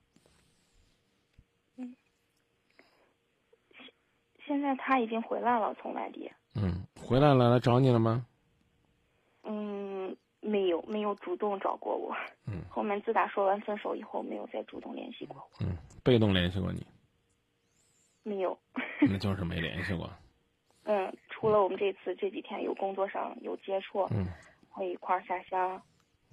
[4.54, 6.32] 现在他已经回来了，从外地。
[6.56, 8.24] 嗯，回来了，来找你了吗？
[9.44, 12.16] 嗯，没有，没有主动找过我。
[12.46, 12.62] 嗯。
[12.70, 15.66] 后面自打说完分手以后，没有再主动联系过我。
[15.66, 16.86] 嗯，被动联系过你？
[18.22, 18.58] 没有。
[19.02, 20.08] 那就是没联系过。
[20.86, 24.28] 嗯，除了我们这次这几天有工作上有接触，嗯，
[24.70, 25.82] 会一块儿下乡，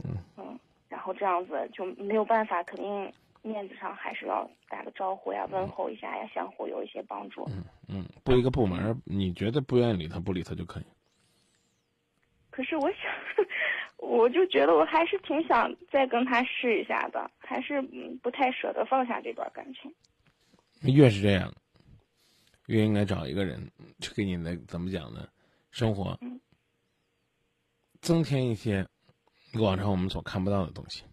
[0.05, 3.13] 嗯嗯，然后这样子就没有办法，肯定。
[3.43, 7.45] 面子上还是要打个招呼呀，问候一下呀，相互有一些帮助。
[7.49, 10.85] 嗯嗯，不一个部门，你觉得不愿意理他，不理他就可以。
[12.51, 13.01] 可是我想，
[13.97, 17.81] 我就觉得我还是挺想再跟他试一下的，还是
[18.23, 19.93] 不太舍得放下这段感情。
[20.83, 21.53] 越是这样，
[22.67, 25.29] 越应该找一个人去给你的怎么讲呢？
[25.71, 26.41] 生活嗯，
[28.01, 28.87] 增添一些
[29.61, 31.05] 往常我们所看不到的东西。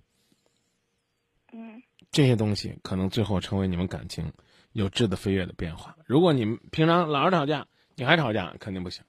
[1.53, 4.31] 嗯这些东西可能最后成为你们感情
[4.71, 5.95] 有质的飞跃的变化。
[6.05, 9.03] 如果你们平常老是吵架，你还吵架，肯定不行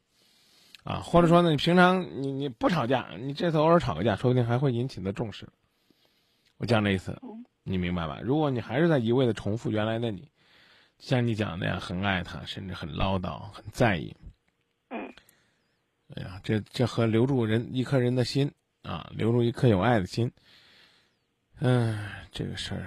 [0.85, 1.01] 啊。
[1.01, 5.49] 或者说呢，你平常你你不吵架，你这次偶尔吵个架，说不定还会引起你的重视。
[6.57, 7.21] 我讲这意思，
[7.63, 8.21] 你明白吧？
[8.23, 10.29] 如果你还是在一味的重复原来的你，
[10.99, 14.17] 像你讲的那样，很爱他，甚至很唠叨，很在意，
[14.89, 15.13] 嗯
[16.17, 18.51] 哎呀，这这和留住人一颗人的心
[18.83, 20.33] 啊，留住一颗有爱的心，
[21.61, 21.99] 嗯，
[22.31, 22.87] 这个事儿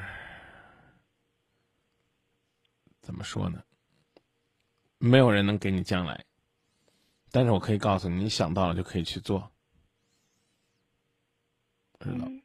[3.01, 3.61] 怎么说呢？
[4.97, 6.25] 没有人能给你将来，
[7.31, 9.51] 但是我可以告诉你，你想到了就可以去做，
[11.99, 12.41] 知道嗯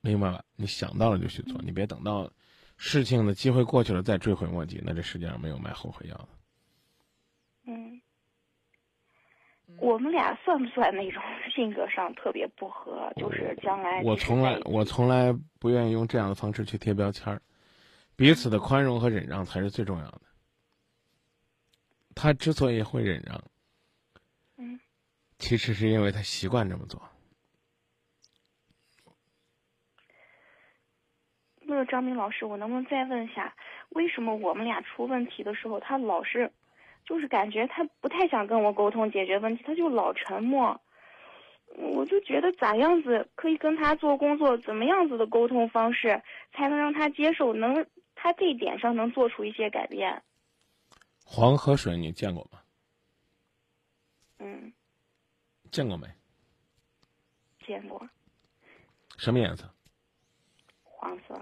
[0.00, 0.44] 明白吧？
[0.54, 2.30] 你想到了就去做，你别等到
[2.76, 6.28] 事情的机会过去了再追悔莫及，那这世界上没有卖后悔药的。
[7.66, 8.00] 嗯，
[9.84, 11.22] 我们俩算不算那种
[11.54, 13.12] 性格上特别不合？
[13.16, 17.42] 就是将来我从来我从来不愿意用这样的方式去贴标签儿，
[18.16, 20.22] 彼此的宽容和忍让才是最重要的。
[22.14, 23.38] 他之所以会忍让，
[24.56, 24.80] 嗯
[25.38, 27.02] 其实是因为他习惯这么做。
[31.66, 33.54] 那个张明老师，我能不能再问一下，
[33.90, 36.52] 为什么我们俩出问题的时候，他老是，
[37.04, 40.80] 就是感觉他不太想跟我沟通解决问题，他就老沉默。
[41.76, 50.22] 我就觉得咋样子可以跟他做工作，怎么样子的沟通方式才能让他接受，能他这一点上能做出一些改变？
[51.24, 52.60] 黄河水你见过吗？
[54.38, 54.72] 嗯，
[55.72, 56.06] 见过没？
[57.66, 58.08] 见过
[59.16, 59.68] 什么颜色？
[60.82, 61.34] 黄色。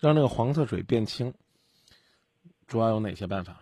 [0.00, 1.32] 让那个黄色水变清，
[2.70, 3.60] 主要有哪些办法？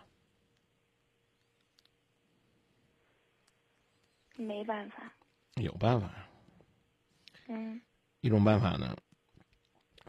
[4.37, 5.11] 没办法。
[5.55, 6.13] 有办法。
[7.47, 7.81] 嗯
[8.21, 8.95] 一种办法呢，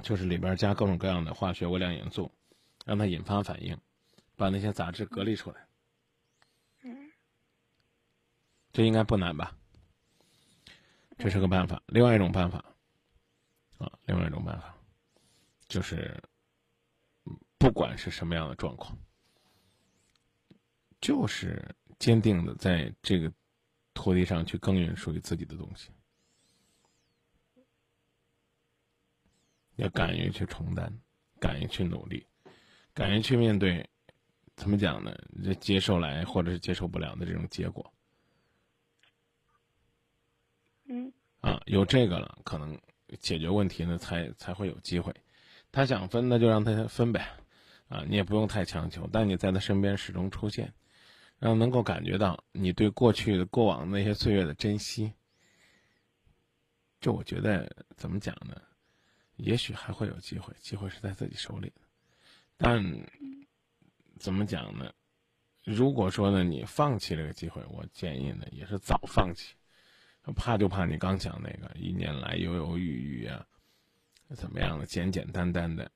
[0.04, 2.30] 就是里边加各种各样的化学微量元素，
[2.86, 3.80] 让它引发反应，
[4.36, 5.66] 把那些杂质隔离出来。
[6.82, 7.10] 嗯
[8.74, 9.56] 这应该不难吧？
[11.18, 11.82] 这是个办法。
[11.86, 12.66] 另外一种办法，
[13.78, 14.76] 啊，另外一种办法，
[15.70, 16.39] 就是，嗯
[17.60, 18.98] 不管是什么样的状况，
[21.02, 23.32] 就是坚定的在这个
[23.94, 25.90] 土地上去耕耘属于自己的东西，
[29.76, 30.92] 要敢于去承担，
[31.38, 32.26] 敢于去努力，
[32.94, 33.88] 敢于去面对，
[34.56, 35.14] 怎么讲呢？
[35.44, 37.94] 这接受来或者是接受不了的这种结果。
[40.86, 42.80] 嗯啊，有这个了，可能
[43.20, 45.14] 解决问题呢，才才会有机会。
[45.72, 47.30] 他想分，那就让他分呗，
[47.90, 50.74] 啊，你也不用太强求，但你在他身边始终出现，
[51.40, 55.12] 让他能够感觉到你对过去的、过往那些岁月的珍惜。
[57.02, 58.62] 这我觉得怎么讲呢？
[59.38, 61.82] 也许还会有机会，机会是在自己手里的。
[62.58, 62.84] 但
[64.18, 64.94] 怎么讲呢？
[65.64, 69.56] 如果说呢，你放弃这个机会，我建议呢，也是早放弃。
[70.36, 73.48] 怕就怕你刚讲那个一年来犹犹豫豫啊，
[74.36, 75.90] 怎么样的简简单单的，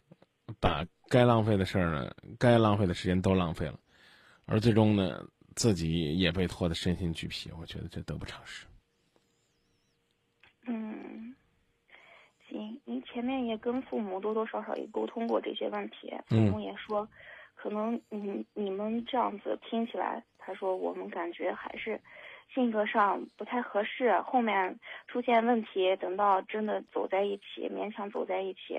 [0.60, 3.80] 把该浪费的事儿呢，该浪费的时间都浪费了，
[4.46, 5.26] 而最终呢，
[5.56, 7.50] 自己也被拖得身心俱疲。
[7.60, 8.66] 我觉得这得不偿失。
[10.66, 11.36] 嗯，
[12.48, 17.08] 行，您前面也跟父母多多少少也沟通过这些问题，父嗯母也说，
[17.56, 22.00] 可能你你们这样子听起来，他说我们感觉还是
[22.54, 28.78] 性格上不太合适，后面出现问题，等到真的走在一起，勉强走在一起，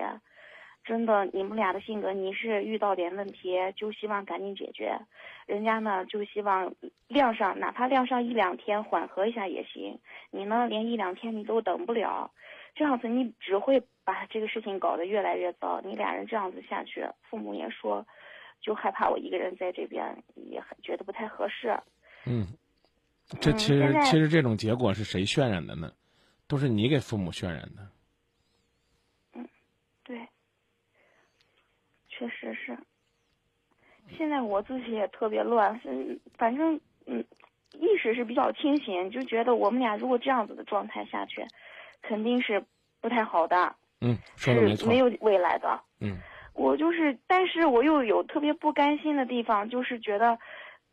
[0.85, 4.97] 真的你们俩的性格，你是遇到点问题就希望赶紧解决，
[5.47, 6.73] 人家呢就希望
[7.07, 12.31] 晾上，哪怕晾上一两天缓和一下也行，你呢连一两天你都等不了，
[12.75, 18.05] 这样子你只会把这个事情搞得越来越糟，你俩人这样子下去，父母也说，
[18.61, 21.75] 就害怕我一个人在这边，也很觉得不太合适。
[22.25, 22.45] 嗯，
[23.41, 25.91] 这嗯其实、其实这种结果是谁渲染的呢？
[26.47, 27.89] 都是你给父母渲染的。
[30.03, 30.19] 对，
[32.17, 32.77] 确实是。
[34.15, 37.23] 现在我自己也特别乱，嗯，反正嗯，
[37.73, 41.45] 意识是比较清醒，就觉得我们俩如果这样子的状态下去，
[42.01, 42.63] 肯定是
[43.01, 44.97] 不太好的，嗯，说的没错是没。
[44.99, 45.81] 有未来的。
[45.99, 46.17] 嗯
[46.53, 50.39] 我就是，但是我又有特别不甘心的地方，就是觉得，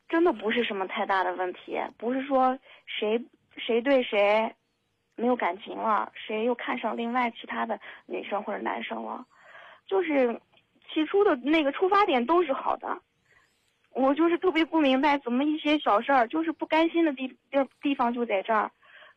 [0.09, 3.25] 真的不是什么太大的问题，不是说谁
[3.57, 4.53] 谁对谁
[5.15, 9.25] 没有感情了，谁又看上另外其他的女生或者男生了，
[9.87, 10.41] 就是
[10.93, 13.01] 起初的那个出发点都是好的，
[13.91, 18.71] 我就是特别不明白，怎么一些小事儿，就是不甘心的地地地方就在这儿，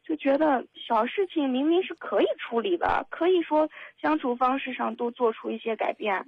[0.03, 3.69] 就觉得小事情明明是可以处理的，可以说
[4.01, 6.25] 相处方式上都做出一些改变，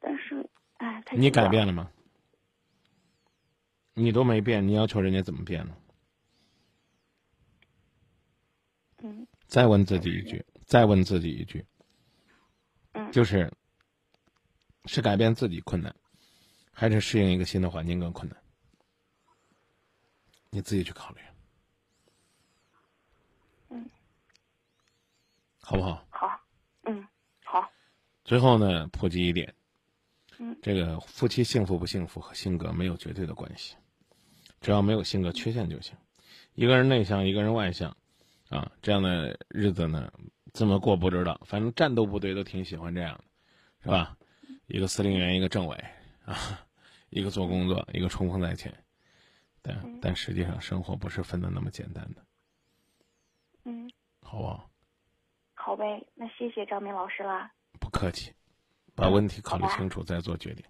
[0.00, 1.90] 但是，哎，你改变了吗？
[3.94, 5.74] 你都没变，你要求人家怎么变呢？
[9.02, 11.64] 嗯，再问自己一句，再问自己一句，
[12.92, 13.52] 嗯，就是
[14.88, 15.94] 是改变自己困难，
[16.72, 18.36] 还是适应一个新的环境更困难？
[20.50, 21.20] 你自己去考虑，
[23.68, 23.88] 嗯，
[25.60, 26.04] 好不好？
[26.10, 26.40] 好，
[26.84, 27.06] 嗯，
[27.44, 27.70] 好。
[28.24, 29.54] 最后呢，普及一点，
[30.38, 33.76] 嗯，这个夫妻幸福不幸福和性格没有绝对的关系，
[34.60, 35.94] 只要没有性格缺陷就行。
[36.54, 37.96] 一个人内向，一个人外向。
[38.48, 40.10] 啊，这样的日子呢，
[40.54, 41.38] 怎么过不知道。
[41.44, 43.24] 反正战斗部队都挺喜欢这样的，
[43.82, 44.17] 是吧？
[44.68, 45.76] 一个司令员，一个政委，
[46.24, 46.36] 啊，
[47.08, 48.72] 一个做工作，一个冲锋在前。
[49.62, 52.24] 但但实际上，生活不是分的那么简单的。
[53.64, 53.90] 嗯，
[54.22, 54.70] 好不好？
[55.54, 57.50] 好呗，那谢谢张明老师啦。
[57.80, 58.32] 不客气，
[58.94, 60.64] 把问题考虑清楚再做决定。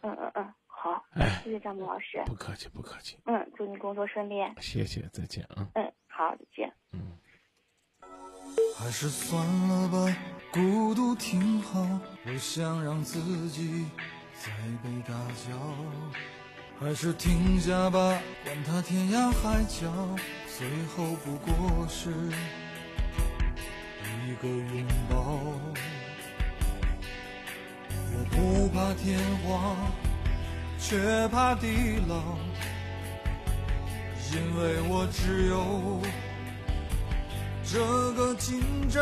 [0.00, 1.04] 嗯嗯嗯，好。
[1.12, 2.22] 哎，谢谢张明老师。
[2.26, 3.18] 不客气，不客气。
[3.26, 4.36] 嗯，祝你工作顺利。
[4.58, 5.68] 谢谢，再见啊。
[5.74, 6.72] 嗯，好，再见。
[6.92, 7.12] 嗯，
[8.76, 10.16] 还是算了吧，
[10.50, 11.86] 孤独挺好，
[12.24, 13.86] 不想让自己
[14.34, 14.50] 再
[14.82, 15.56] 被打搅。
[16.80, 19.88] 还是停下吧，管他天涯海角，
[20.58, 22.10] 最后不过是
[24.26, 25.38] 一个拥抱。
[28.14, 29.76] 我不怕天荒，
[30.78, 32.36] 却怕地老，
[34.32, 36.00] 因为我只有。
[37.64, 37.78] 这
[38.12, 39.00] 个今朝，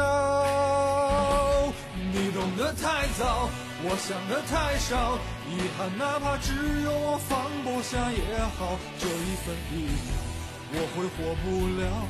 [2.12, 3.48] 你懂得太早，
[3.82, 5.18] 我想的太少。
[5.48, 8.78] 遗憾，哪怕只有我放不下也好。
[8.98, 10.12] 这一分一秒，
[10.74, 12.06] 我会活不了。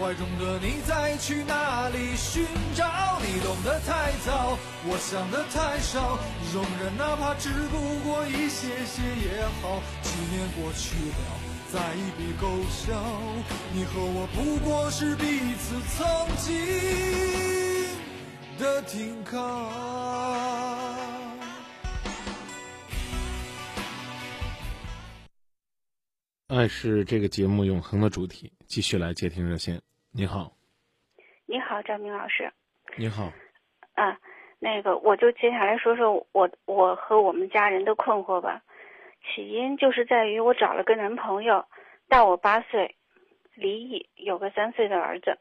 [0.00, 3.20] 怀中的你在去哪里寻找？
[3.20, 4.56] 你懂得太早，
[4.88, 6.18] 我想的太少。
[6.52, 9.82] 容忍，哪怕只不过一些些也好。
[10.02, 11.51] 几年过去了。
[11.72, 12.92] 再一笔勾销，
[13.72, 16.04] 你和我不过是彼此曾
[16.36, 16.54] 经
[18.58, 19.38] 的停靠。
[26.48, 29.80] 爱是这个节目永恒的主题，继续来接听热线。
[30.10, 30.54] 你好，
[31.46, 32.52] 你好，张明老师。
[32.98, 33.32] 你好。
[33.94, 34.18] 啊，
[34.58, 38.62] 那个，我就接下来说说我我和我们家人的困惑吧。
[39.22, 41.64] 起因就是在于我找了个男朋友，
[42.08, 42.96] 大我八岁，
[43.54, 45.38] 离异，有个三岁的儿子。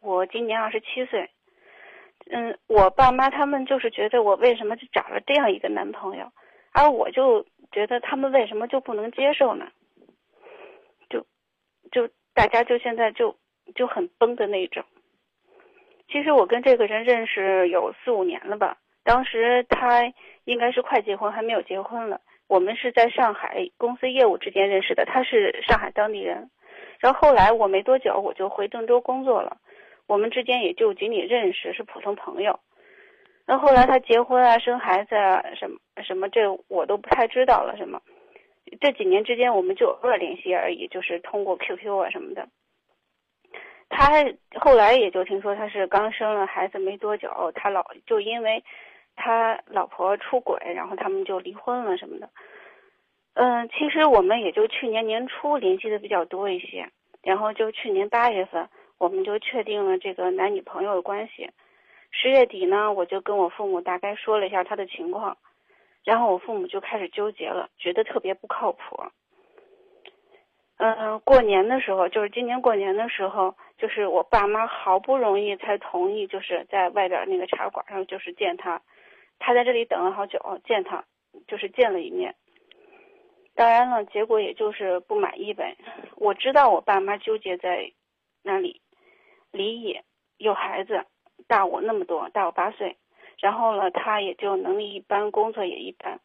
[0.00, 1.30] 我今年二十七岁。
[2.30, 6.30] 嗯，我爸妈他们就是觉得我为什么就找了这样一个男朋友，
[6.72, 9.66] 而我就觉得他们为什么就不能接受呢？
[11.10, 11.26] 就，
[11.90, 13.36] 就大家就现在就
[13.74, 14.84] 就很崩的那种。
[16.08, 20.12] 其实我跟这个人认识有四五年了吧，当时他
[20.44, 22.20] 应该是快结婚，还没有结婚了。
[22.52, 26.50] 我们是在上海公司业务之间认识的，他是上海当地人，
[27.00, 29.56] 然后后来我没多久我就回郑州工作了，
[30.06, 32.60] 我们之间也就仅仅认识，是普通朋友。
[33.46, 37.74] 然后后来他结婚啊、生孩子啊什么什么，这我都不太知道了。
[37.78, 38.02] 什么
[38.82, 42.46] 这几年之间我们就偶尔联系而已，就是通过 QQ 啊什么的。
[43.88, 44.26] 他
[44.60, 48.62] 后来也就听说他是刚生了孩子没多久，他老就因为。
[49.16, 52.28] 他老婆出轨，然后他们就离婚了什么的。
[53.34, 56.90] 嗯，其实我们也就去年年初联系的比较多一些，
[57.22, 61.50] 然后就去年八月份，我们就确定了这个男女朋友的关系。
[62.10, 65.38] 十月底呢，我就跟我父母大概说了一下他的情况，
[66.04, 69.02] 然后我父母就开始纠结了，觉得特别不靠谱。
[70.76, 78.82] 嗯，过年的时候，就是今年过年的时候，就是我爸妈好不容易才同意，就是在外边那个茶馆上，就是见他。
[79.44, 81.04] 他在这里等了好久，见他
[81.48, 82.36] 就是见了一面。
[83.56, 85.76] 当然了，结果也就是不满意呗。
[86.14, 87.92] 我知道我爸妈纠结在
[88.42, 88.80] 那里，
[89.50, 90.00] 离异，
[90.38, 91.04] 有孩子，
[91.48, 92.96] 大我那么多，大我八岁。
[93.38, 96.20] 然后呢，他也就能力一般，工作也一般。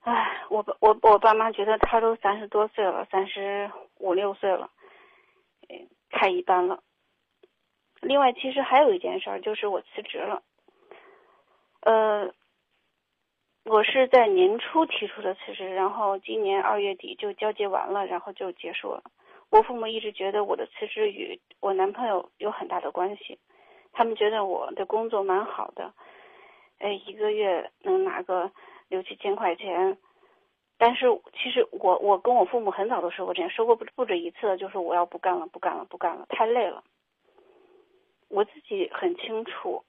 [0.00, 3.68] 唉，我我我爸妈觉得他都三十多岁了，三十
[3.98, 4.70] 五六岁了，
[6.10, 6.80] 太一般了。
[8.00, 10.42] 另外，其实还有一件事儿，就是我辞职了。
[11.80, 12.32] 呃，
[13.64, 19.02] 我是在年初提出的辞职，然后今年二月底就交接完了，然后就结束了。
[19.50, 23.38] 我父母一直觉得我的辞职与我男朋友有很大的关系，
[23.92, 25.92] 他们觉得我的工作蛮好的，
[26.78, 28.50] 哎，一个月能拿个
[28.88, 29.98] 六七千块钱。
[30.76, 36.84] 但是其实我我跟我父母很早都说过这样，说过不不止一次，就是我要不干了，不干了，不干了，太累了。
[38.28, 39.84] 我自己很清楚，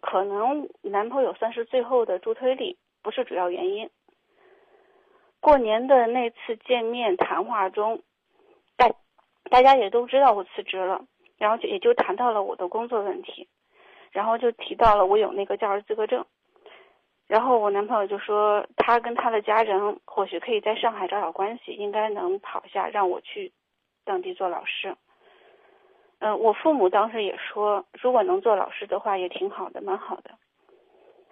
[0.00, 3.90] 可能男朋友算是最后的助推力，不是主要原因。
[5.40, 8.02] 过年的那次见面谈话中，
[8.76, 8.90] 大
[9.50, 11.04] 大家也都知道我辞职了，
[11.38, 13.48] 然后就也就谈到了我的工作问题，
[14.10, 16.26] 然后就提到了我有那个教师资格证，
[17.26, 23.52] 然后我男朋友就说他跟他的家人或许可以在上海找找关系，应该能跑下让我去
[24.04, 24.96] 当地做老师。
[26.20, 30.30] 嗯，我父母当时也说，如果能做老师的话也挺好的，蛮好的。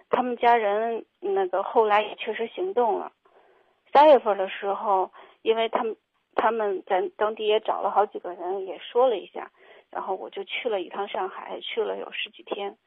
[0.09, 3.11] 他们家人那个后来也确实行动了。
[3.91, 5.11] 三月份的时候，
[5.41, 5.95] 因为他们
[6.35, 9.51] 他们在当地也找了好几个人，也说了一下，
[9.89, 12.77] 然后我就去了一趟上海，去了有十几天，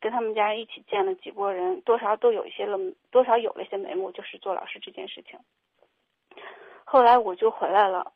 [0.00, 2.78] 跟他们家人一起见了几波人，多少都有一些了，
[3.10, 5.38] 多少有了一些眉目，就是做老师这件事情。
[6.84, 8.12] 后来我就回来了，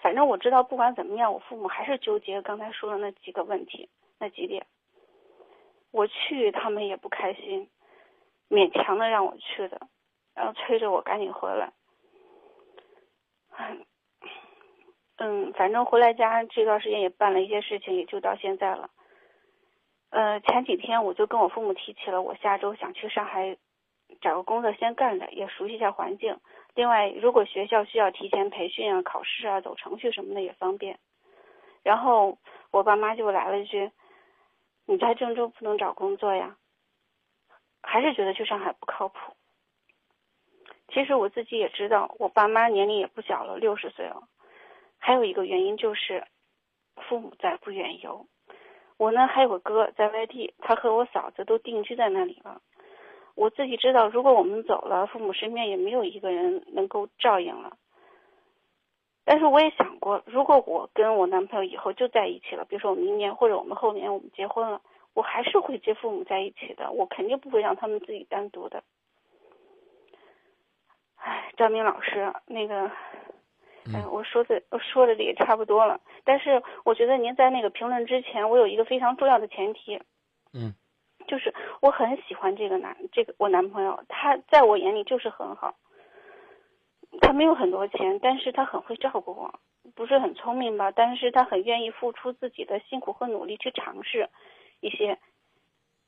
[0.00, 3.88] 反正我知道，不管怎么样，我父母还是纠结刚才说的那几个问题，
[4.18, 4.66] 那几点。
[5.90, 7.68] 我去，他们也不开心，
[8.48, 9.80] 勉强的让我去的，
[10.34, 11.72] 然后催着我赶紧回来。
[15.16, 18.90] 嗯，反正回来家这段时间也办了一些事情，也就到现在了。
[20.10, 23.56] 呃，前几天我就跟我父母提起了，我下周想去上海
[24.20, 26.38] 找个工作先干着，也熟悉一下环境。
[26.78, 31.00] 另外，如果学校需要提前培训啊、考试啊、走程序什么的也方便。
[31.82, 32.38] 然后
[32.70, 33.90] 我爸妈就来了一句
[34.86, 36.56] ：“你在郑州不能找工作呀？”
[37.82, 39.16] 还是觉得去上海不靠谱。
[40.92, 44.28] 其实我自己也知道，我爸妈年龄也不小了，六十岁了。
[44.98, 46.28] 还有一个原因就是，
[46.94, 48.28] 父母在不远游。
[48.98, 52.62] 我呢还有个哥在外地，他和我嫂子都定居在那里了。
[53.38, 57.76] 我自己知道，如果我们走了，父母身边也没有一个人能够照应了。
[59.24, 64.80] 但是我也想过，如果我跟我男朋友以后就在一起了，比如说我明年或者我们后年我们结婚了，
[65.14, 68.82] 我还是会接父母在一起的，我肯定不会让他们自己单独的。
[71.14, 72.90] 哎，张明老师，那个，
[73.86, 76.00] 嗯，我说的我说的也差不多了。
[76.24, 80.00] 但是我觉得您在那个评论之前，我有一个非常重要的前提，
[80.52, 80.74] 嗯，
[81.28, 85.76] 就是我很喜欢这个男，这个我男朋友，他在我眼里就是很好。
[87.20, 89.60] 他没有很多钱，但是他很会照顾我，
[89.94, 90.90] 不是很聪明吧？
[90.90, 94.28] 但是他很愿意付出自己的辛苦和努力去尝试
[94.80, 95.18] 一些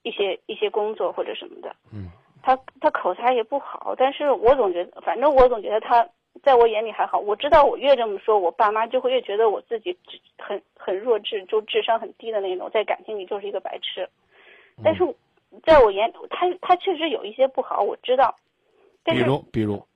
[0.02, 1.76] 一些一些工作或者什么的。
[1.92, 2.10] 嗯。
[2.42, 6.08] 他他口才也不好，但是我总觉得，反正我总觉得他
[6.42, 7.18] 在我眼里还好。
[7.18, 9.94] 我知道我越这么说，我爸妈就会越觉得我自己
[10.38, 14.08] 很很弱智，就智商很低的那种，在感情里就是一个白痴。
[14.82, 15.04] 但是，
[15.64, 18.36] 在我眼里，他他确实有一些不好，我知道。
[19.04, 19.86] 比如比如，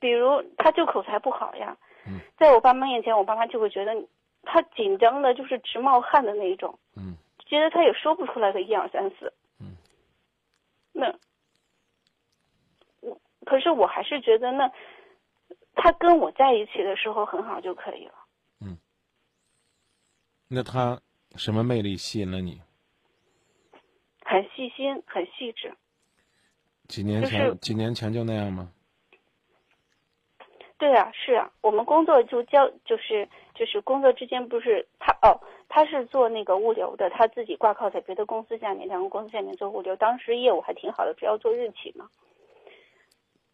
[0.00, 1.76] 比如他就口才不好呀。
[2.06, 2.20] 嗯。
[2.38, 3.92] 在我爸妈面前，我爸妈就会觉得
[4.42, 6.78] 他紧张的，就是直冒汗的那一种。
[6.96, 7.16] 嗯。
[7.44, 9.32] 觉得他也说不出来个一二三四。
[9.60, 9.76] 嗯。
[10.92, 11.14] 那
[13.00, 13.18] 我。
[13.44, 14.70] 可是我还是觉得，那
[15.74, 18.14] 他跟我在一起的时候很好就可以了。
[18.60, 18.78] 嗯。
[20.48, 21.00] 那他
[21.36, 22.62] 什么魅力吸引了你？
[24.26, 25.72] 很细心，很细致。
[26.88, 28.72] 几年前，几年前就那样吗？
[30.78, 42.10] 对啊，是啊，我们工作就交，就是就是工作之间不是他哦，他是做那个物流的，他自己挂靠在别的公司下面，两个公司下面做物流，当时业务还挺好的，主要做日企嘛。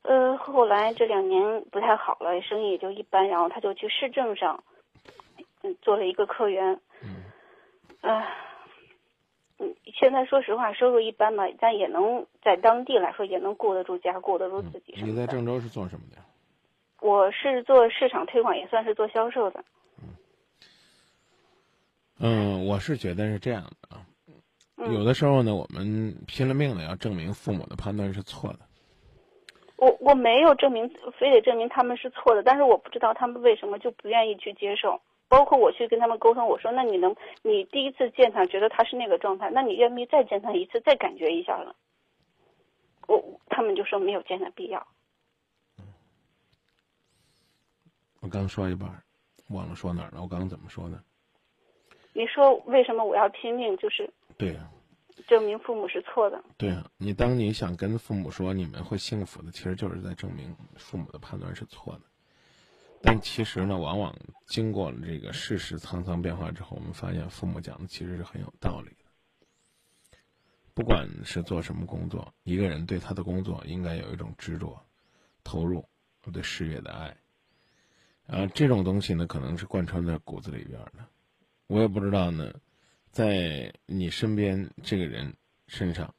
[0.03, 4.65] 呃，后来这两年不太好了，生意也就一般，然后他就去市政上，
[5.63, 6.81] 嗯，做了一个客源。
[7.03, 7.23] 嗯。
[8.01, 8.27] 唉，
[9.63, 14.93] 嗯，现在说实话，收入一般吧，但也能在当地来说也能顾得住家，顾得住自己。
[14.97, 16.21] 你在郑州是做什么的？
[17.01, 19.65] 我是做市场推广，也算是做销售的。
[19.99, 20.09] 嗯。
[22.19, 24.03] 嗯，我是觉得是这样的啊，
[24.91, 28.59] 有的时候呢，我们拼了命的要证明父母的判断是错的。
[29.77, 30.89] 我我没有证明，
[31.19, 35.01] 非得证明他们是错的，但是我不知道他们为什么就不愿意去接受。
[35.33, 41.75] 包括我去跟他们沟通，我说那你能，你第一次见他觉得他是那个状态，那你愿不愿意再见他一次，再感觉一下呢？
[43.09, 44.87] 我他们就说没有见的必要。
[48.21, 49.03] 我刚说一半，
[49.49, 50.21] 忘了说哪儿了。
[50.21, 51.03] 我刚刚怎么说的？
[52.13, 53.75] 你说为什么我要拼命？
[53.79, 54.69] 就是对呀。
[55.29, 56.45] 证明父母是错的。
[56.59, 62.01] 对啊，你当你想跟父母说你们会幸福的，其实就是在证明父母的判断是错的。
[63.03, 68.97] 但其实呢，往往经过了这个世事沧桑变化之后，我们发现父母讲的其实是很有道理的。
[70.73, 74.81] 不管是做什么工作，一个人对他的工作应该有一种执着、
[75.43, 75.85] 投入
[76.21, 77.17] 和，对事业的爱。
[78.29, 81.05] 啊，这种东西呢，可能是贯穿在骨子里边的。
[81.67, 82.55] 我也不知道呢，
[83.11, 85.35] 在你身边这个人
[85.67, 86.15] 身上，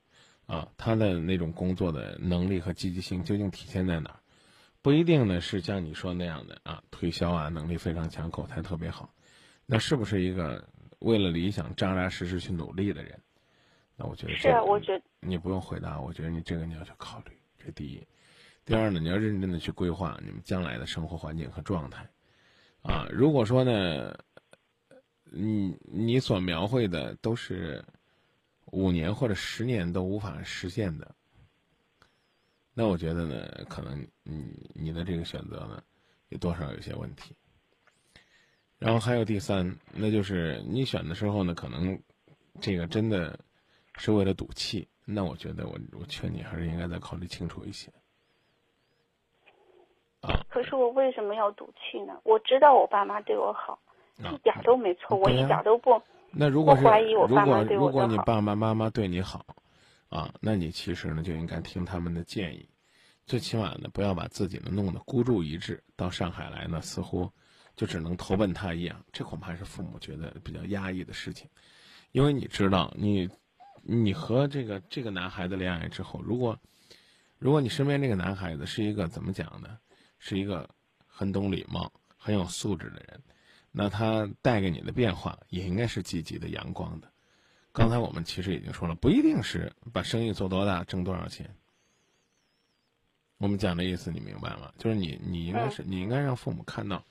[0.46, 4.20] 啊，他的那种工作的能力和积极性究竟体现在哪儿？
[4.84, 9.12] 不一定呢，是像你说那样的啊，推销啊能力非常强，口才特别好。
[9.66, 10.62] 那是不是一个
[11.00, 13.18] 为了理想扎扎实实去努力的人？
[13.96, 18.06] 那我觉得是啊，我觉得你不用回答，我觉得你这个你要去考虑，这第一。
[18.66, 22.06] 第二呢，你要认真的去规划你们将来的生活环境和状态，
[22.82, 24.14] 啊，如果说呢，
[25.32, 27.82] 你你所描绘的都是
[28.66, 31.16] 五年或者十年都无法实现的，
[32.74, 35.82] 那我觉得呢，可能你你的这个选择呢，
[36.30, 37.36] 有多少有些问题。
[38.80, 41.98] 然后还有第三，那就是你选的时候呢，可能
[42.60, 43.40] 这个真的
[43.98, 47.92] 是为了赌气，那我觉得我我劝你还是应该再考虑清楚一些。
[50.50, 52.18] 可是我为什么要赌气呢？
[52.24, 53.78] 我知道我爸妈对我好，
[54.18, 56.02] 一点都没错，我一点都不。
[56.32, 59.46] 那如果是如果如果你爸爸妈妈对你好，
[60.14, 62.70] 啊，那你其实呢就应该听他们的建议，
[63.26, 65.84] 最起码呢不要把自己呢弄得孤注一掷。
[65.96, 67.32] 到上海来呢，似乎
[67.76, 71.50] 就只能投奔他一样，这恐怕是父母觉得比较压抑的事情。
[72.12, 73.28] 因为你知道，你
[73.82, 76.60] 你和这个这个男孩子恋爱之后，如果
[77.40, 79.80] 如果你身边这个男孩子是一个怎么讲呢？
[80.20, 80.70] 是一个
[81.08, 83.22] 很懂礼貌、很有素质的人，
[83.72, 87.12] 那他带给你的变化也应该是积极的、阳光的。
[87.74, 91.50] 刚才我们其实已经说了，不一定是把生意做多大、挣多少钱。
[93.38, 94.72] 我们讲的意思你明白吗？
[94.78, 97.04] 就是你，你应该是你应该让父母看到，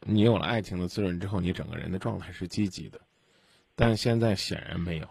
[0.00, 3.00] 你有了爱情的滋润之后，你整个人的状态是积极的。
[3.74, 5.08] 但现在显然没有，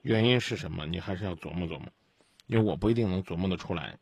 [0.00, 0.86] 原因是什么？
[0.86, 1.86] 你还是要琢磨琢磨，
[2.46, 3.98] 因为我不一定能琢磨得出来。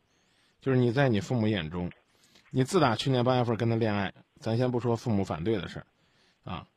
[0.61, 1.91] 就是你在你父母眼中，
[2.49, 5.85] 你自打去年八月份跟他恋爱，咱先不说父母反对的事儿，
[6.51, 6.67] 啊，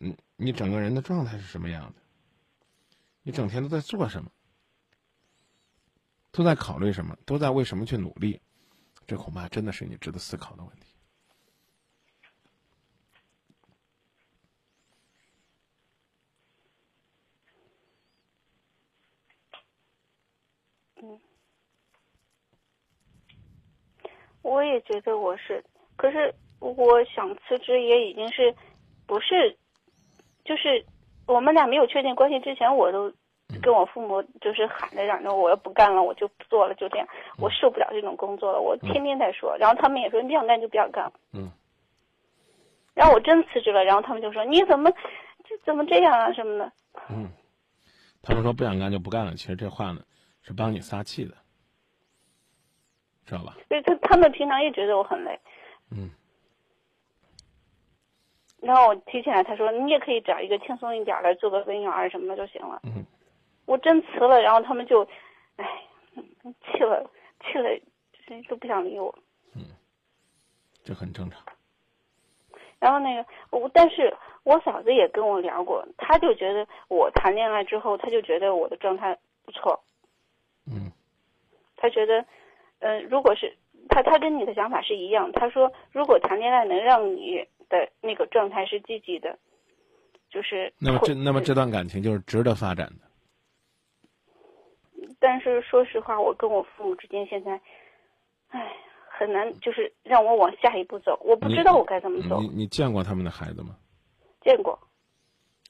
[0.00, 2.02] 嗯，你整个人的状态是什么样的？
[3.22, 4.30] 你整天都在做什么？
[6.30, 7.16] 都在考虑什么？
[7.24, 8.40] 都在为什么去努力？
[9.06, 10.86] 这恐怕真的是你值得思考的问题。
[24.42, 25.64] 我也觉得我是，
[25.96, 28.54] 可是我想辞职也已经是，
[29.04, 29.58] 不是，
[30.46, 30.84] 就是
[31.26, 33.12] 我们俩没有确定关系之前，我都
[33.60, 37.06] 跟我父母就是喊着嚷着我要不干了，我就不做了，就这样，
[37.38, 41.04] 我受不了这种工作了，我天天在说，然后他们也说你不想干就不要干。
[41.04, 41.50] 了，嗯，
[42.94, 44.90] 然后我真辞职了，然后他们就说你怎么，
[45.44, 46.72] 这怎么这样啊什么的，
[47.10, 47.28] 嗯，
[48.22, 50.00] 他们说不想干就不干了，其实这话呢
[50.42, 51.34] 是帮你撒气的。
[53.24, 53.56] 知道吧？
[53.68, 55.36] 对他他们平常也觉得我很累，
[55.90, 56.08] 嗯。
[58.66, 62.80] 然后我提起来，他说你也可以找一个轻松一点的，做个文员什么的就行了。
[62.84, 63.06] 嗯。
[63.64, 65.06] 我真辞了，然后他们就，
[65.56, 65.64] 哎，
[66.72, 67.08] 气了，
[67.40, 67.70] 气了，
[68.48, 69.14] 都不想理我。
[69.54, 69.62] 嗯，
[70.84, 71.40] 这很正常。
[72.78, 74.14] 然后那个我，但是
[74.44, 79.80] 我嫂子也跟我聊过，她就觉得我谈恋爱之后，她就觉得我的状态不错。
[80.66, 80.92] 嗯。
[81.76, 82.24] 她觉得。
[82.78, 83.56] 嗯，如果是
[83.88, 85.32] 他，他跟你的想法是一样。
[85.32, 89.38] 他说，如果谈恋爱能让你的那个状态是积极的，
[90.30, 93.06] 就是那么这那么这段感情就是值得发展的。
[95.18, 97.60] 但是说实话，我跟我父母之间现在，
[98.48, 98.72] 唉，
[99.08, 101.18] 很难，就是让我往下一步走。
[101.24, 102.40] 我不知道我该怎么走。
[102.40, 103.76] 你你见过他们的孩子吗？
[104.42, 104.78] 见过。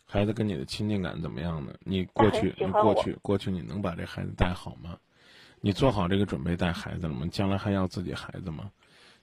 [0.04, 1.74] 孩子跟你的亲近感怎么样呢？
[1.80, 4.98] 你过去你过去过去你能把这孩子带好吗？
[5.60, 7.26] 你做好这个准备带孩子了吗？
[7.30, 8.70] 将来还要自己孩子吗？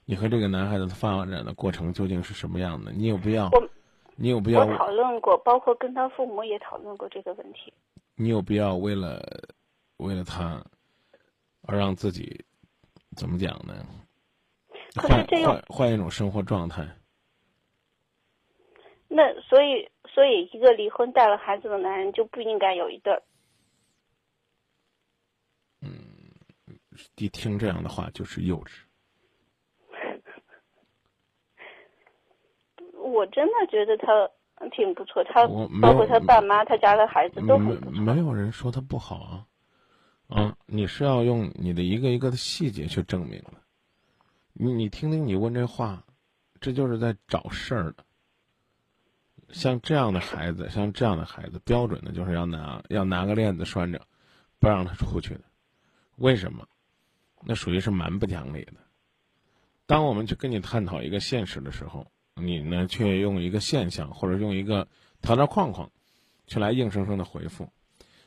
[0.06, 2.92] 你和这个男孩子的发展的过程究竟是什么样的？
[2.92, 3.50] 你有必要？
[4.16, 4.64] 你有必要？
[4.64, 7.72] 我讨论过，包括跟他父母也讨论过这个问题。
[8.14, 9.20] 你有必要为了
[9.96, 10.64] 为了他
[11.62, 12.44] 而让自己
[13.16, 13.74] 怎么讲呢？
[14.94, 16.86] 换换换一种生活状态。
[19.08, 23.20] 那所以，所以一个离婚带了孩子的男人就不应该有一对。
[25.80, 25.90] 嗯
[27.16, 28.83] 一听这样的话就是幼稚。
[33.04, 34.06] 我真的觉得他
[34.70, 35.46] 挺不错，他
[35.82, 38.00] 包括他爸妈、他家的孩子都很不错。
[38.00, 39.46] 没有人说他不好啊，
[40.28, 43.52] 啊，你是要用你的一个一个的细节去证明的。
[44.54, 46.02] 你你听听，你问这话，
[46.60, 48.04] 这就是在找事儿的。
[49.50, 54.00] 像这样的孩子，像这样的孩子，标准的就是要拿要拿个链子拴着，
[54.58, 55.42] 不让他出去的。
[56.16, 56.66] 为什么？
[57.42, 58.74] 那属于是蛮不讲理的。
[59.84, 64.88] 当我们去跟你探讨一个现实的时候，你呢却用一个现象或者用一个
[65.22, 65.90] 条条框框，
[66.46, 67.70] 去来硬生生的回复。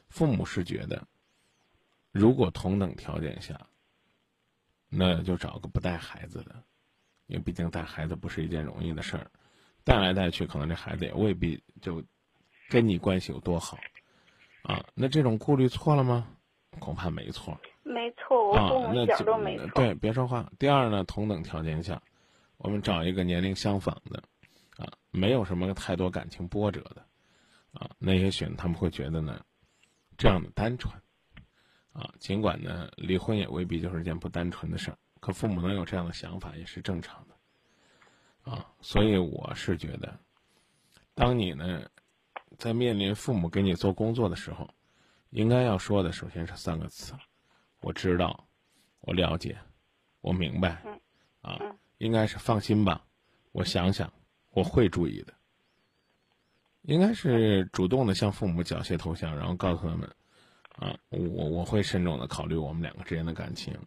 [0.09, 1.07] 父母是觉得，
[2.11, 3.67] 如果同等条件下，
[4.89, 6.55] 那就找个不带孩子的，
[7.27, 9.29] 因为毕竟带孩子不是一件容易的事儿，
[9.83, 12.03] 带来带去，可能这孩子也未必就
[12.69, 13.77] 跟你关系有多好
[14.63, 14.85] 啊。
[14.93, 16.27] 那这种顾虑错了吗？
[16.79, 17.59] 恐怕没错。
[17.83, 19.67] 没错，我父母一点都没错。
[19.75, 20.51] 对，别说话。
[20.59, 22.01] 第二呢，同等条件下，
[22.57, 24.23] 我们找一个年龄相仿的，
[24.77, 27.05] 啊，没有什么太多感情波折的，
[27.71, 29.43] 啊，那也许他们会觉得呢，
[30.17, 30.93] 这样的单纯，
[31.93, 40.19] 啊，尽管呢，离婚也未必就是件不单纯的事儿，可父母能有这样的想法也是正常的，啊，所以我是觉得，
[41.13, 41.89] 当你呢，
[42.57, 44.69] 在面临父母给你做工作的时候，
[45.29, 47.13] 应该要说的首先是三个词。
[47.81, 48.47] 我知道，
[49.01, 49.55] 我了解，
[50.21, 50.81] 我明白，
[51.41, 51.59] 啊，
[51.97, 53.05] 应该是放心吧。
[53.51, 54.11] 我想想，
[54.51, 55.33] 我会注意的。
[56.83, 60.09] 应该是主动的向父母缴械投降，然后告诉他们，
[60.77, 63.77] 啊，我我会慎重的考虑我们两个之间的感情，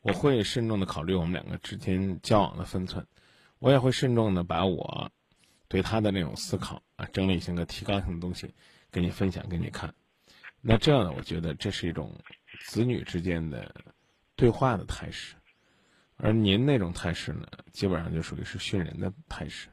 [0.00, 3.06] 我会慎重的考虑我们两个之间交往的分寸，
[3.58, 5.10] 我也会慎重的把我
[5.68, 8.54] 对他的那种思考啊，整理性的、提高性的东西
[8.90, 9.94] 给你分享给你看。
[10.60, 12.14] 那这样呢，我觉得这是一种。
[12.66, 13.74] 子女之间的
[14.36, 15.34] 对话的态势，
[16.16, 19.68] 而您那种态势呢，基本上就属于是训人的态势。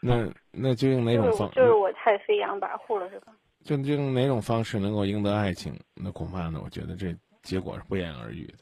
[0.00, 1.50] 那那就用哪种方？
[1.50, 3.36] 就是我太飞扬跋扈了，是吧？
[3.62, 5.78] 就就用哪种方式能够赢得爱情？
[5.94, 8.58] 那恐怕呢，我觉得这结果是不言而喻的。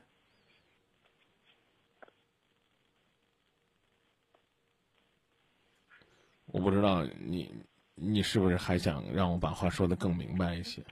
[6.46, 7.54] 我不知道你
[7.94, 10.82] 你是不是还想让我把话说的更明白一些？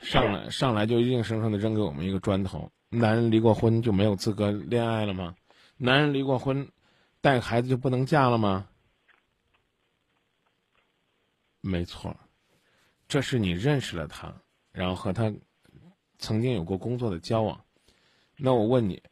[0.00, 5.34] 上来上来就硬生生的扔给我们一个砖头，男人离过婚就没有资格恋爱了吗？
[5.76, 6.66] 男人离过婚，
[7.20, 8.68] 带孩子就不能嫁了吗？
[11.60, 12.14] 没错，
[13.08, 14.34] 这是你认识了他，
[14.70, 15.32] 然后和他
[16.18, 17.60] 曾经有过工作的交往。
[18.36, 19.02] 那我问你，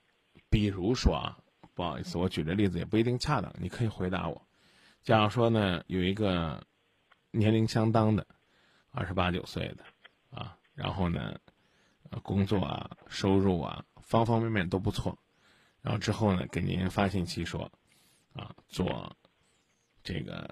[0.48, 1.38] 比如说啊，
[1.74, 4.40] 不好意思，我举这例子也不一定恰当，你可以回答我。
[5.02, 6.62] 假如说呢，有一个
[7.30, 8.26] 年龄相当的，
[8.90, 9.84] 二十八九岁的，
[10.30, 10.56] 啊。
[10.74, 11.38] 然后呢，
[12.22, 15.18] 工作啊，收入啊，方方面面都不错。
[15.80, 17.70] 然后之后呢，给您发信息说，
[18.34, 19.16] 啊，坐
[20.02, 20.48] 这个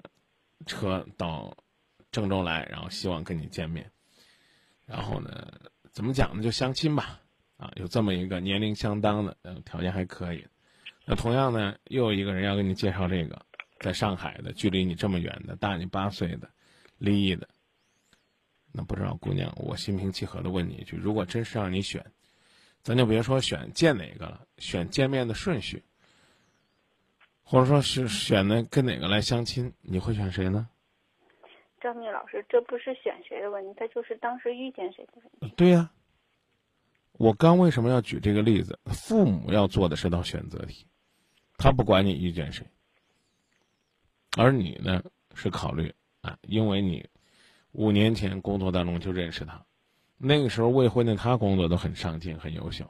[0.65, 1.55] 车到
[2.11, 3.89] 郑州来，然后希望跟你见面。
[4.85, 5.47] 然后呢，
[5.91, 6.43] 怎么讲呢？
[6.43, 7.19] 就相亲吧。
[7.57, 10.43] 啊，有这么一个年龄相当的，呃，条件还可以。
[11.05, 13.45] 那同样呢，又有一个人要给你介绍这个，
[13.79, 16.49] 在上海的，距离你这么远的，大你八岁的，
[16.97, 17.47] 离异的。
[18.73, 22.05] 那不知道姑娘，我心平气和的问你一句：如果真是让你选，
[22.81, 25.83] 咱就别说选见哪个了，选见面的顺序，
[27.43, 30.69] 或者说是选的跟哪个来相亲，你会选谁呢？
[31.81, 35.53] 张明老师，这不是选谁的问题，他就是当时遇见谁的问题。
[35.57, 35.91] 对呀，
[37.13, 38.79] 我刚为什么要举这个例子？
[38.85, 40.87] 父母要做的是道选择题，
[41.57, 42.65] 他不管你遇见谁，
[44.37, 45.03] 而你呢
[45.35, 47.05] 是考虑啊，因为你。
[47.73, 49.65] 五年前工作当中就认识他，
[50.17, 52.89] 那个时候未婚的他工作都很上进很优秀，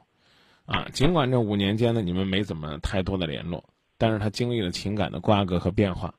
[0.64, 3.64] 啊，尽管这五年间呢你们没怎么太多的联络，
[3.96, 6.12] 但是他经历了情感的瓜葛和变化，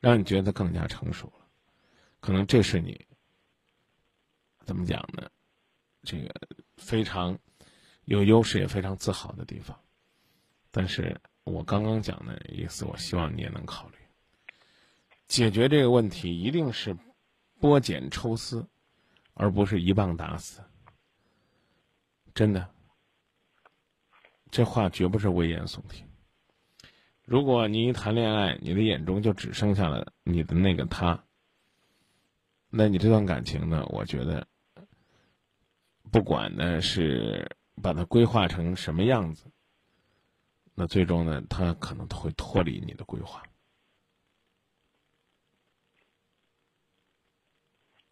[0.00, 1.44] 让你觉得更加成熟了，
[2.20, 2.98] 可能这是你
[4.64, 5.28] 怎么讲呢？
[6.02, 6.34] 这个
[6.78, 7.38] 非常
[8.06, 9.78] 有优势也非常自豪的地方，
[10.70, 11.14] 但是
[11.44, 13.96] 我刚刚讲的意思，我希望你也能考虑，
[15.28, 16.96] 解决这个问题一定是。
[17.60, 18.66] 剥茧抽丝，
[19.34, 20.62] 而不是一棒打死。
[22.34, 22.68] 真的，
[24.50, 26.06] 这话绝不是危言耸听。
[27.24, 31.24] 如果你一谈恋爱，你的眼中就只剩下了你的那个他，
[32.68, 33.84] 那你这段感情呢？
[33.88, 34.46] 我觉得，
[36.12, 37.50] 不管呢是
[37.82, 39.50] 把它规划成什么样子，
[40.74, 43.42] 那最终呢，他可能都会脱离你的规划。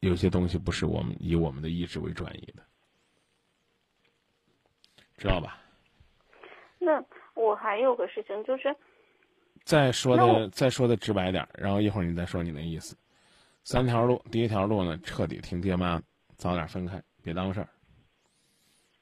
[0.05, 2.63] 有些东西不是我们以我们的意志为转移的，
[5.17, 5.61] 知道吧？
[6.79, 7.03] 那
[7.35, 8.75] 我还有个事情就是，
[9.65, 12.97] 再说的再说的直白点然后一会儿你再说你的意思。
[13.65, 16.03] 三条路，第一条路呢，彻底听爹妈，
[16.37, 17.69] 早点分开，别耽误事儿。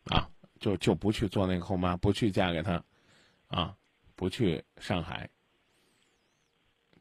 [0.05, 0.31] 啊，
[0.61, 2.83] 就就不去做那个后妈，不去嫁给他，
[3.49, 3.77] 啊，
[4.15, 5.29] 不去上海。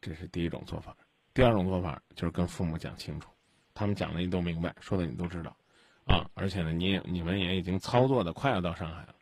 [0.00, 0.96] 这是第一种做法。
[1.32, 3.31] 第二种做法就是跟父母讲清楚，
[3.74, 5.56] 他们讲的你都明白，说的你都知道，
[6.04, 9.14] 啊，而且呢，你也你们也已经操作的快要到上海了，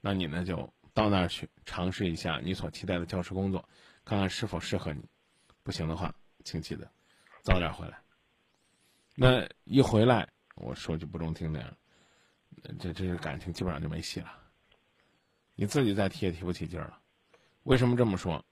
[0.00, 3.68] 那你呢就到那儿去尝试一下你所期待的教师工作，
[4.04, 5.04] 看看是否适合你。
[5.62, 6.90] 不行的话，请记得
[7.42, 8.00] 早点回来。
[9.14, 10.26] 那一回来，
[10.56, 11.76] 我说句不中听的，
[12.78, 14.32] 这这是感情基本上就没戏了。
[15.54, 16.98] 你自己再提也提不起劲儿了。
[17.64, 18.42] 为什么这么说？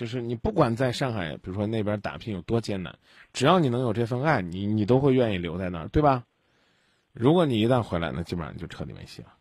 [0.00, 2.98] 就是你不管在上海，比如说那边打拼有多艰难，
[3.34, 6.24] 只要你能有这份爱，你你都会愿意留在那儿，对吧？
[7.12, 9.36] 如果你一旦回来，那基本上就彻底没戏了。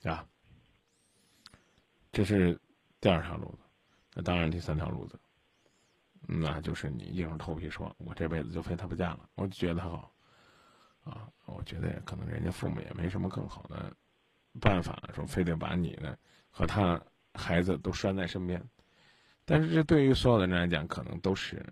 [0.00, 0.08] 是。
[0.08, 0.26] 啊。
[2.12, 2.58] 这是
[2.98, 3.58] 第二条路子，
[4.14, 5.20] 那当然第三条路子，
[6.22, 10.10] 那就是你硬着头皮说，我这辈子就非他不嫁了，我就觉得他好，
[11.04, 13.94] 啊，我觉得可能人家父母也没什么更好的
[14.62, 16.16] 办法，说非得把你呢
[16.50, 16.98] 和他
[17.34, 18.66] 孩子都拴在身边。
[19.46, 21.62] 但是这对于所有的人来讲，可能都是，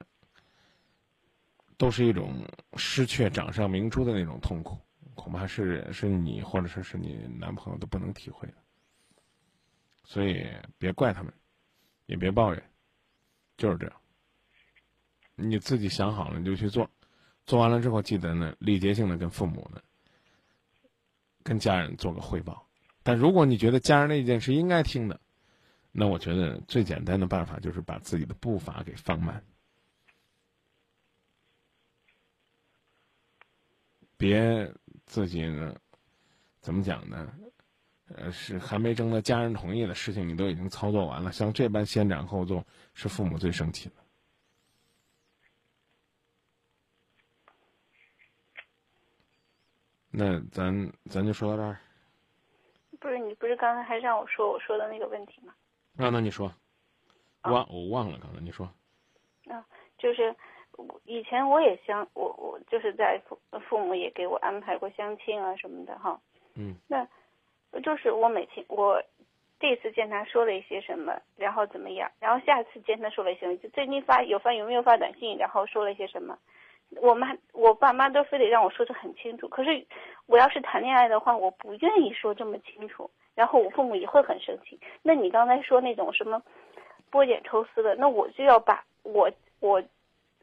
[1.79, 2.45] 都是一种
[2.77, 4.79] 失却掌上明珠的那种痛苦，
[5.15, 8.55] 恐怕是是你或者说是你男朋友都不能体会的。
[10.05, 10.47] 所以
[10.77, 11.33] 别怪他们，
[12.05, 12.63] 也别抱怨，
[13.57, 13.97] 就是这样。
[15.35, 16.87] 你自己想好了你就去做，
[17.47, 19.81] 做完了之后记得呢礼节性的跟父母呢，
[21.43, 22.69] 跟家人做个汇报。
[23.03, 25.19] 但如果你觉得家人那意见是应该听的。
[25.93, 29.45] 那我觉得最简单的办法就是把自己的步伐给放慢，
[34.17, 34.73] 别
[35.05, 35.77] 自己呢，
[36.61, 37.33] 怎么讲呢？
[38.15, 42.65] 呃，是还没征得家人同意的事情，你都已经操作完了，像这般先斩后奏，
[42.95, 43.95] 是父母最生气的。
[50.11, 51.79] 那咱咱就说到这儿。
[53.01, 55.55] 不是你不是刚才还让我说我说的那个问题吗？
[55.99, 56.53] 啊，那你说，
[57.43, 58.67] 忘我忘了刚才你说，
[59.47, 59.65] 啊，
[59.99, 60.35] 就是
[61.05, 63.39] 以前我也相我我就是在父
[63.69, 66.19] 父母也给我安排过相亲啊什么的哈，
[66.55, 67.07] 嗯，那
[67.83, 69.03] 就是我每天我
[69.61, 76.39] 第一次见他说了一些什么，然后怎么样，然后下次见他说了一些，就最近发有发有没有发短信，然后说了一些什么，
[77.03, 79.87] 我妈我爸妈都非得让我说的很清楚，可是
[80.27, 83.11] 我要是谈恋爱的话，我不愿意说这么清楚。
[83.35, 84.79] 然后我父母也会很生气。
[85.03, 86.43] 那你刚才说那种什么
[87.11, 89.31] 剥茧抽丝的，那我就要把我
[89.61, 89.83] 我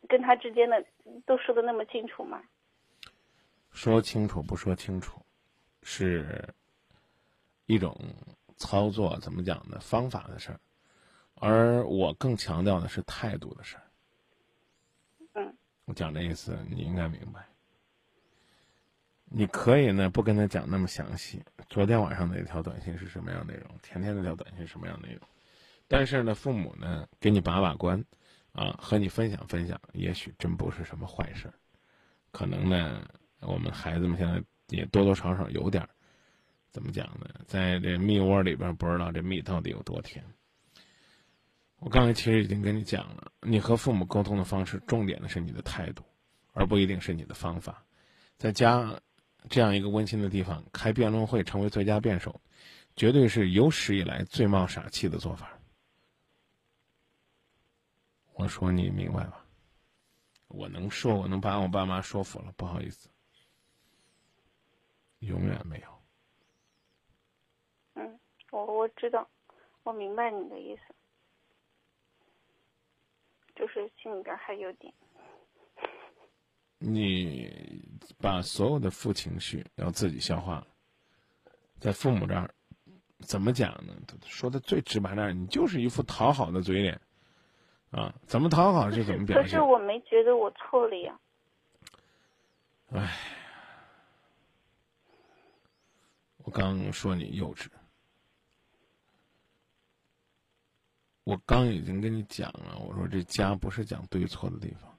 [0.08, 0.84] 跟他之间的
[1.26, 2.42] 都说的那么清楚吗？
[3.72, 5.22] 说清楚不说清楚，
[5.84, 6.44] 是
[7.68, 7.96] 一种
[8.58, 9.78] 操作怎么讲呢？
[9.80, 10.60] 方法的事儿，
[11.36, 13.84] 而我更强调的是态度的事儿。
[15.36, 17.46] 嗯，我讲这意思你应该明白。
[19.32, 21.44] 你可以呢，不跟他讲那么详细。
[21.70, 23.66] 昨天晚上那条短信是什么样内容？
[23.84, 25.22] 前天那条短信什么样内容？
[25.88, 28.04] 但是呢，父母呢给你把把关，
[28.54, 31.52] 啊，和你分享分享，也许真不是什么坏事。
[32.32, 33.08] 可能呢，
[33.42, 35.88] 我们孩子们现在也多多少少有点，
[36.72, 37.30] 怎么讲呢？
[37.46, 40.26] 在这蜜窝里边，不知道这蜜到底有多甜。
[41.78, 46.04] 我刚才其实已经跟你讲了，你和父母沟通的方式，重点的是你的态度，
[46.54, 47.86] 而不一定是你的方法。
[48.36, 49.00] 在家。
[49.48, 52.42] 这样一个温馨的地方开辩论会，成为最佳辩手，
[52.96, 55.58] 绝对是有史以来最冒傻气的做法。
[58.34, 59.46] 我说你明白吧？
[60.48, 63.10] 我能说，我能把我爸妈说服了，不好意思，
[65.20, 66.02] 永远没有。
[67.96, 68.20] 嗯，
[68.52, 69.30] 我我知道，
[69.84, 70.82] 我明白你的意思，
[73.56, 74.94] 就是心里边还有点。
[76.78, 77.84] 你
[78.18, 80.68] 把所有的负情绪要自己消化了，
[81.80, 82.54] 在父母这儿，
[83.20, 83.94] 怎么讲呢？
[84.26, 87.00] 说的最直白点，你就是一副讨好的嘴脸，
[87.92, 89.44] 啊，怎么讨好就怎么表现。
[89.44, 91.20] 可是我没觉得我错了呀。
[92.92, 93.20] 唉，
[96.40, 97.68] 我刚说你幼稚，
[101.24, 104.99] 我刚已经跟你讲了，我说这家不是讲对错的地方。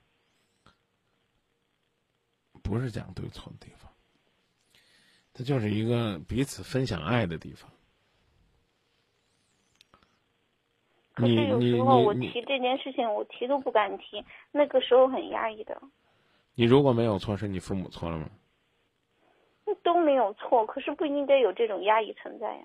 [2.70, 3.90] 不是讲对错的地方，
[5.34, 7.68] 它就是一个彼此分享爱的地方。
[11.14, 15.82] 可是有时候我提这件事情，我提都不敢提，那个时候很压抑的。
[16.54, 18.30] 你如果没有错，是你父母错了吗？
[19.82, 22.64] 都没有错，可是不应该有这种压抑存在呀。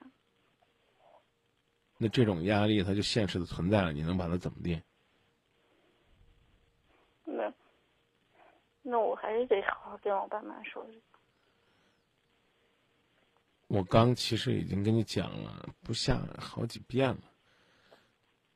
[1.97, 4.81] 那这种压力，它就现实的存在了，你能把它怎么地？
[7.23, 7.51] 那。
[8.87, 10.85] 那我还是得好好跟我爸妈说。
[13.67, 17.21] 我刚其实已经跟你讲了不下好几遍了，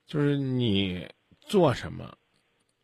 [0.05, 1.09] 就是你
[1.39, 2.15] 做什么，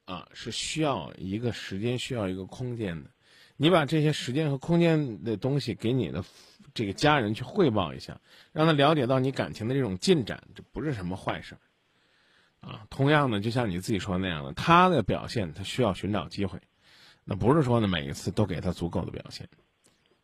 [0.05, 3.11] 啊，是需要一个时间，需要一个空间的。
[3.57, 6.25] 你把这些时间和空间的东西给你的
[6.73, 8.19] 这个家人去汇报一下，
[8.53, 11.55] 让他了解到你感情的这种进展，这不是什么坏事
[12.61, 12.87] 儿，啊。
[12.89, 16.59] 同样的，就像你自己说那样的，他的表现他需要寻找机会，
[17.27, 19.49] 那不是说呢每一次都给他足够的表现。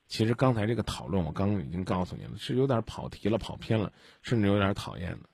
[0.08, 3.92] 其实刚才这个讨论，我刚刚已经告诉你了，是有点跑题了、跑偏了，
[4.22, 5.30] 甚至有点讨厌的。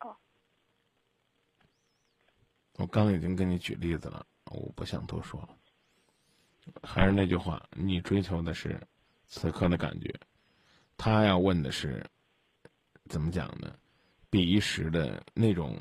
[0.00, 0.16] 哦。
[2.74, 5.56] 我刚已经跟你举例子了，我不想多说了。
[6.82, 8.80] 还是那句话，你追求的是
[9.26, 10.12] 此刻的感觉，
[10.96, 12.04] 他要问的是
[13.08, 13.74] 怎么讲呢？
[14.28, 15.80] 彼一时的那种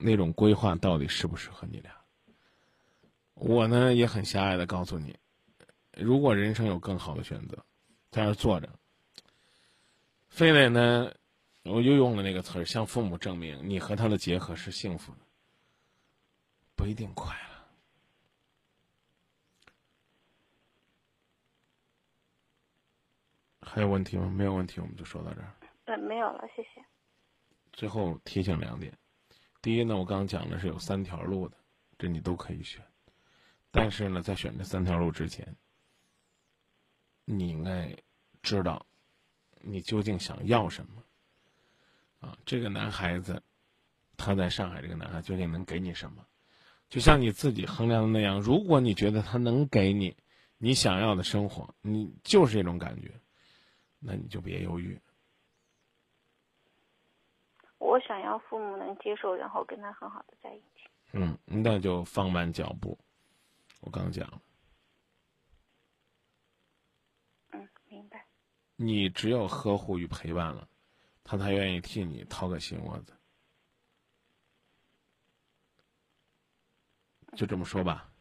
[0.00, 1.94] 那种规划到底适不适合你俩？
[3.34, 5.16] 我呢也很狭隘的告诉你，
[5.96, 7.64] 如果人生有更好的选择，
[8.10, 8.68] 在那坐着，
[10.28, 11.14] 非得呢，
[11.62, 15.20] 我又用了那个词儿，向父母证明你和他的结合是幸福的，
[16.76, 17.50] 不一定快乐。
[23.62, 24.28] 还有问题吗？
[24.28, 25.54] 没有问题，我们就说到这儿。
[25.84, 26.84] 嗯，没有了，谢谢。
[27.72, 28.92] 最后提醒两点：
[29.62, 31.56] 第一呢，我刚刚讲的是有三条路的，
[31.98, 32.82] 这你都可以选。
[33.70, 35.56] 但是呢，在选这三条路之前，
[37.24, 37.96] 你应该
[38.42, 38.86] 知道
[39.60, 41.04] 你究竟想要什么。
[42.20, 43.42] 啊，这个男孩子
[44.16, 46.26] 他在上海，这个男孩究竟能给你什么？
[46.88, 50.16] 就像你自己衡量的那样，如果你觉得他能给你
[50.58, 53.20] 你想要的生活，你就是这种感觉，
[53.98, 55.00] 那你就别犹豫。
[57.80, 60.88] 我想要父母能接受，然后跟他很好的在一起。
[61.12, 62.96] 嗯，那就放慢脚步。
[63.80, 64.40] 我刚讲了，
[67.50, 68.24] 嗯，明白。
[68.76, 70.68] 你只有呵护与陪伴了，
[71.24, 73.12] 他才愿意替你掏个心窝子。
[77.34, 78.12] 就这么说吧。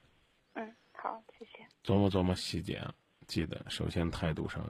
[0.53, 1.67] 嗯，好，谢谢。
[1.83, 2.93] 琢磨琢磨细节啊，
[3.27, 4.65] 记得首先态度上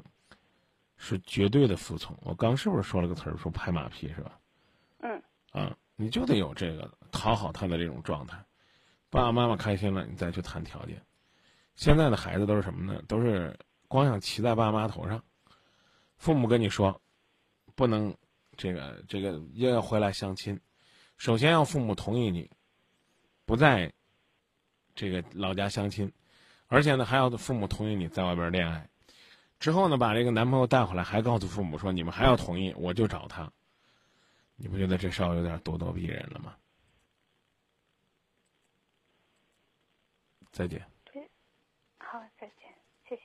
[0.97, 2.17] 是绝对的服从。
[2.21, 4.39] 我刚是不是说了个词儿，说拍马屁是吧？
[4.99, 5.21] 嗯。
[5.51, 8.37] 啊，你就得有这个讨好他的这种状态。
[9.09, 11.01] 爸爸妈妈开心了，你再去谈条件。
[11.75, 13.01] 现在的孩子都是什么呢？
[13.07, 15.23] 都是光想骑在爸妈头上。
[16.17, 17.01] 父母跟你说，
[17.75, 18.15] 不能
[18.57, 20.59] 这个这个又要回来相亲，
[21.17, 22.49] 首先要父母同意你，
[23.45, 23.91] 不在
[24.93, 26.11] 这个老家相亲，
[26.67, 28.87] 而且呢还要父母同意你在外边恋爱。
[29.59, 33.51] 之后呢，把这个男朋友带回来，还告诉父母说你们还要同意，我就找他。
[34.59, 36.55] 你不觉得这稍微有点咄咄逼人了吗？
[40.51, 40.85] 再见。
[41.99, 42.75] 好，再见，
[43.07, 43.21] 谢谢。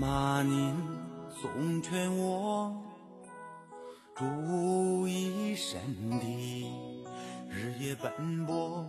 [0.00, 0.74] 妈，您
[1.42, 2.74] 总劝我
[4.16, 5.78] 注意身
[6.18, 6.72] 体，
[7.50, 8.88] 日夜奔波，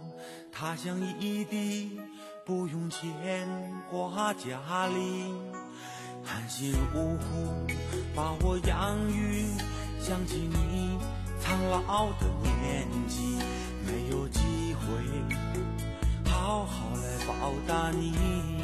[0.54, 2.00] 他乡异地，
[2.46, 3.46] 不用牵
[3.90, 5.34] 挂家里，
[6.24, 7.68] 含辛茹苦
[8.16, 9.48] 把我养育，
[10.00, 10.98] 想起你
[11.42, 13.36] 苍老的年纪，
[13.86, 14.40] 没有机
[14.76, 18.61] 会好好来报答你。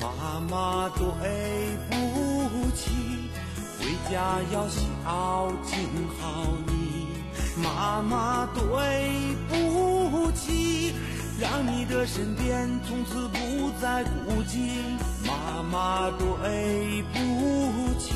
[0.00, 1.04] 妈妈，对
[1.90, 2.90] 不起，
[3.78, 5.76] 回家要孝敬
[6.18, 6.72] 好你。
[7.62, 10.94] 妈妈，对不起，
[11.38, 14.70] 让你的身边从此不再孤寂。
[15.26, 17.18] 妈妈，对不
[17.98, 18.14] 起，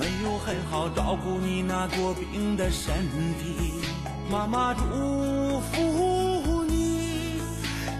[0.00, 2.94] 没有很好照顾你那多病的身
[3.38, 3.74] 体。
[4.30, 7.38] 妈妈，祝福你，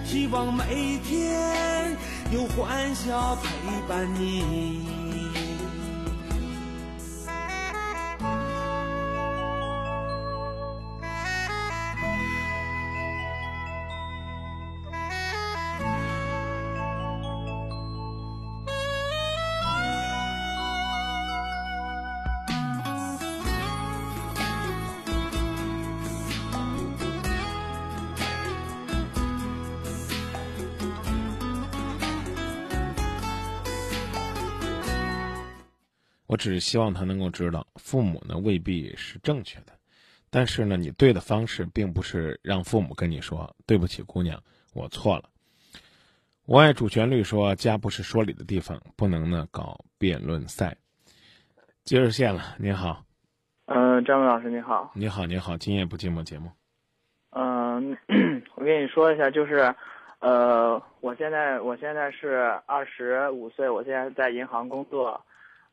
[0.06, 1.94] 希望每天。
[2.32, 5.05] 有欢笑陪伴你。
[36.36, 39.72] 我只是希望他能够知道，父母呢未必是正确的，
[40.28, 44.38] 但是呢，你对的方式并不是让父母跟你说“对不起，姑娘，
[44.74, 45.30] 我错了”。
[46.44, 50.76] 我爱主旋律说家不是说理的地方，不能呢搞辩论赛。
[51.84, 53.02] 接热线了，您好，
[53.64, 56.50] 嗯，张文老师你好，你好，你好，今夜不寂寞节目。
[57.30, 57.96] 嗯，
[58.56, 59.74] 我跟你说一下，就是，
[60.18, 65.18] 呃，我现在我现在是二十五岁，我现在在银行工作，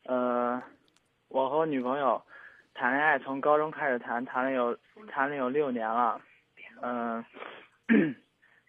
[0.06, 0.62] 呃，
[1.30, 2.22] 我和我女朋友
[2.74, 4.78] 谈恋爱从高中开始谈，谈了有
[5.08, 6.20] 谈了有六年了，
[6.82, 7.24] 嗯、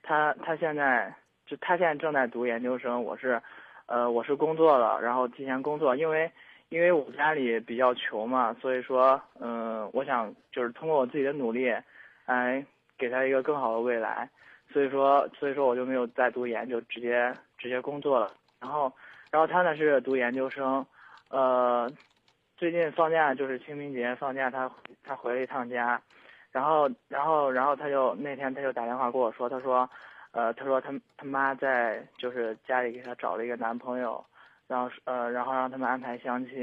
[0.03, 1.13] 她她现在
[1.47, 3.41] 就她现在正在读研究生，我是，
[3.87, 6.31] 呃，我是工作了，然后提前工作，因为
[6.69, 11.75] 因为我家里比较穷嘛，所以说，嗯、我想就是通过我自己的努力，
[12.27, 12.65] 来
[12.97, 14.29] 给她一个更好的未来，
[14.73, 18.93] 所以说所以说我就没有再读研，就直接直接工作了，然后
[19.31, 20.87] 然后她呢是读研究生，
[21.31, 21.91] 呃，
[22.57, 24.71] 最近放假就是清明节放假，他
[25.03, 26.01] 他回了一趟家，
[26.53, 29.89] 然后然后然后他就那天他就打电话跟我说，他说，
[30.33, 34.25] 呃，他说他他妈在就是家里给他找了一个男朋友，
[34.67, 36.63] 然后呃然后让他们安排相亲，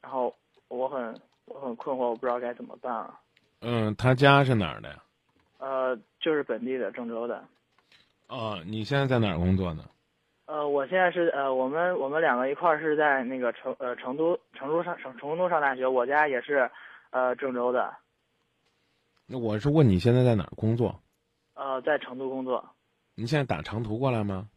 [0.00, 0.34] 然后
[0.68, 1.14] 我很
[1.44, 3.18] 我很困惑，我不知道该怎么办了。
[3.60, 4.96] 嗯，他家是哪儿的呀？
[5.58, 7.44] 呃，就是本地的郑州的。
[8.26, 9.84] 哦，你现在在哪儿工作呢？
[10.46, 16.70] 呃，我现在是呃，我们我们两个一块儿是在那个成呃成都成都上成成都上大学，我家也是
[17.10, 17.94] 呃郑州的，
[19.26, 21.00] 那我是问你现在在哪儿工作？
[21.54, 22.68] 呃，在成都工作。
[23.14, 24.48] 你现在打长途过来吗？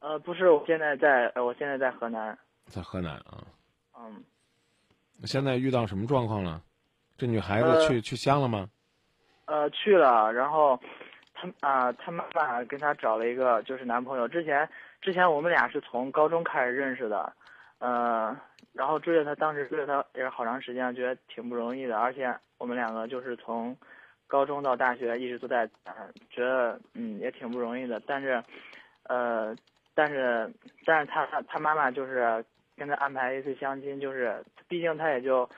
[0.00, 2.36] 呃，不是，我现在在呃，我现在在河南。
[2.66, 3.44] 在河南啊。
[3.98, 4.22] 嗯，
[5.24, 6.62] 现在遇到什么状况了？
[7.16, 8.68] 这女孩子呃去、去乡了吗？
[9.46, 10.78] 呃，去了，然后
[11.34, 14.26] 她啊、她妈妈跟她找了一个就是男朋友。
[14.26, 14.68] 之前
[15.00, 17.32] 之前我们俩是从高中开始认识的，
[17.78, 18.36] 呃，
[18.72, 21.98] 然后追着他，当时追着他也是好长时间，觉得挺不容易的。
[21.98, 23.76] 而且我们两个就是从
[24.26, 25.94] 高中到大学一直都在谈，
[26.30, 28.00] 觉得嗯也挺不容易的。
[28.06, 28.42] 但是，
[29.04, 29.56] 呃，
[29.94, 30.52] 但是
[30.84, 32.44] 但是他他妈妈就是
[32.76, 35.48] 跟他安排一次相亲，就是毕竟他也就。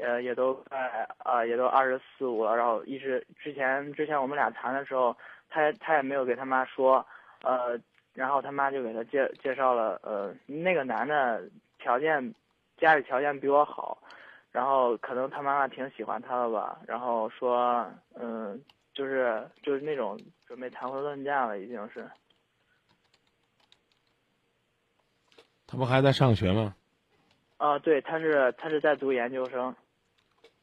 [0.00, 0.78] 呃，也都快
[1.24, 5.12] 啊、也都二十四五了，然后一直之前之前我们俩谈的时候，
[5.50, 7.04] 他也他也没有给他妈说，
[7.42, 7.76] 呃，
[8.18, 11.40] 然后他妈就给他介介绍了，呃，那个男的
[11.78, 12.34] 条件
[12.76, 13.96] 家里条件比我好，
[14.50, 18.60] 然后可能他妈妈挺喜欢他的吧，然后说，嗯、
[18.92, 22.10] 就是就是那种准备谈婚论嫁了，已经是，
[25.64, 26.74] 他不还在上学吗？
[27.58, 29.72] 啊、对，他是他是在读研究生，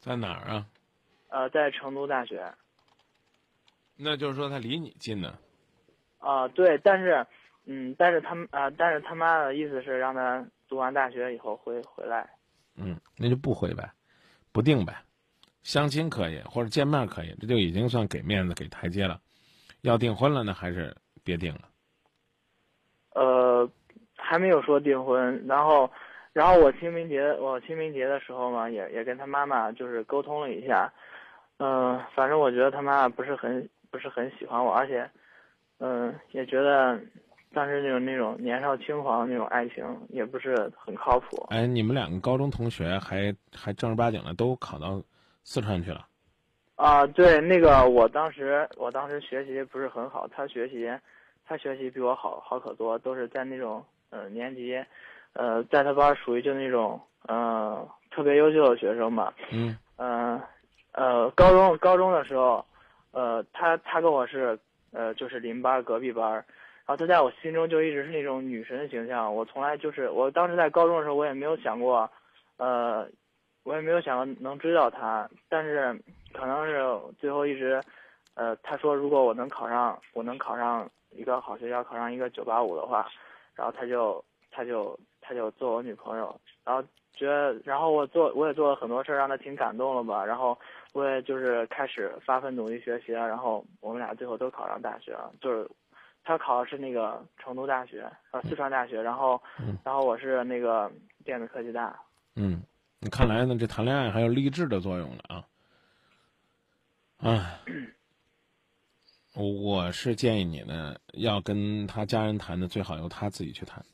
[0.02, 0.68] 在哪儿啊？
[1.30, 2.54] 呃，在成都大学。
[3.96, 5.38] 那就是说他离你近呢。
[6.20, 7.26] 啊、对，但是，
[7.66, 12.30] 嗯，但是他们啊、但是他妈的意思是让他读完大学以后回回来。
[12.78, 13.92] 嗯，那就不回呗，
[14.52, 14.96] 不定呗。
[15.64, 19.20] 相亲可以，或者见面可以，这就已经算给面子、给台阶了。
[19.82, 21.62] 要订婚了呢，还是别订了？
[23.14, 23.68] 呃，
[24.16, 25.90] 还没有说订婚，然后，
[26.34, 30.92] 然后我清明节我清明节的时候嘛，也也跟他妈妈就是沟通了一下，
[31.58, 35.10] 嗯、反正我觉得他妈妈不是很不是很喜欢我，而且，
[35.80, 37.00] 嗯、也觉得
[37.56, 41.48] 当时就是那种年少轻狂那种爱情也不是很靠谱。
[41.50, 45.02] 哎，你们两个高中同学还还正儿八经的都考到
[45.44, 46.06] 四川去了。
[46.76, 50.92] 啊，对，那个我当时我当时学习不是很好，他学习
[51.48, 54.78] 他学习比我好好可多，都是在那种呃年级，
[55.32, 59.34] 呃，在他班属于就那种呃特别优秀的学生吧。
[59.54, 60.42] 嗯呃
[60.92, 62.66] 呃高中高中的时候，
[63.12, 64.60] 呃，他他跟我是
[64.92, 66.44] 呃就是邻班隔壁班
[66.86, 69.34] 然后她在我心中就一直是那种女神形象。
[69.34, 72.10] 我从来就是我当时在高中的时候，我也没有想过，
[72.58, 73.08] 呃，
[73.64, 76.00] 我也没有想过能追到她，但是
[76.34, 76.84] 可能是
[77.20, 77.84] 最后一直，
[78.36, 83.08] 呃，她说如果我能考上，我能考上一个好学校，考上一个九八五的话，
[83.56, 86.84] 然后她就她就她就做我女朋友，然后
[87.14, 90.56] 觉得，然后我做我也做了很多事儿，让她挺感动了吧，然后
[90.94, 95.68] 我也就是开始发奋努力学习了，然后我们俩最后都考上大学了，就是
[96.26, 100.92] 他考的是那个成都大学，呃，四川大学，然后嗯然后我是那个
[101.24, 101.98] 电子科技大，
[102.36, 102.62] 嗯，
[103.00, 105.48] 你看来呢，这谈恋爱还有励志的作用了啊。
[107.18, 107.62] 啊，
[109.36, 113.86] 我是建议你呢，要跟他家人谈的，最好由他自己去谈。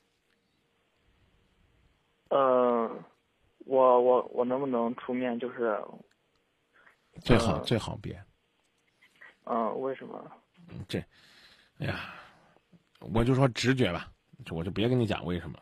[2.30, 2.90] 呃，
[3.66, 5.38] 我我我能不能出面？
[5.38, 5.80] 就是，
[7.22, 8.20] 最好、呃最好别。
[9.44, 10.32] 嗯、为什么？
[10.70, 11.04] 嗯这，
[11.82, 11.96] 哎呀，
[13.00, 14.08] 我就说直觉吧，
[14.52, 15.58] 我就别跟你讲为什么。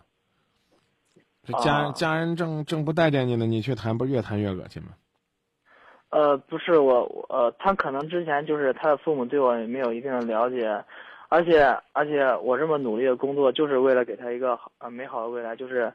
[1.44, 4.90] 这家、啊家人正正不待见你呢，你去谈，不越谈越恶心吗？
[6.10, 10.84] 呃，不是我，我呃，他可能之前就是他的父母对我也没有一定的了解，
[11.30, 11.64] 而且
[11.94, 15.94] 而且我这么努力的工作，就是为了给他一个好呃美好的未来，就是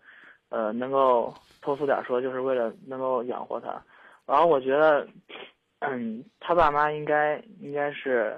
[0.48, 3.82] 呃能够通俗点说，就是为了能够养活他。
[4.24, 5.06] 然后我觉得，
[5.80, 8.36] 嗯，他爸妈应该应该是，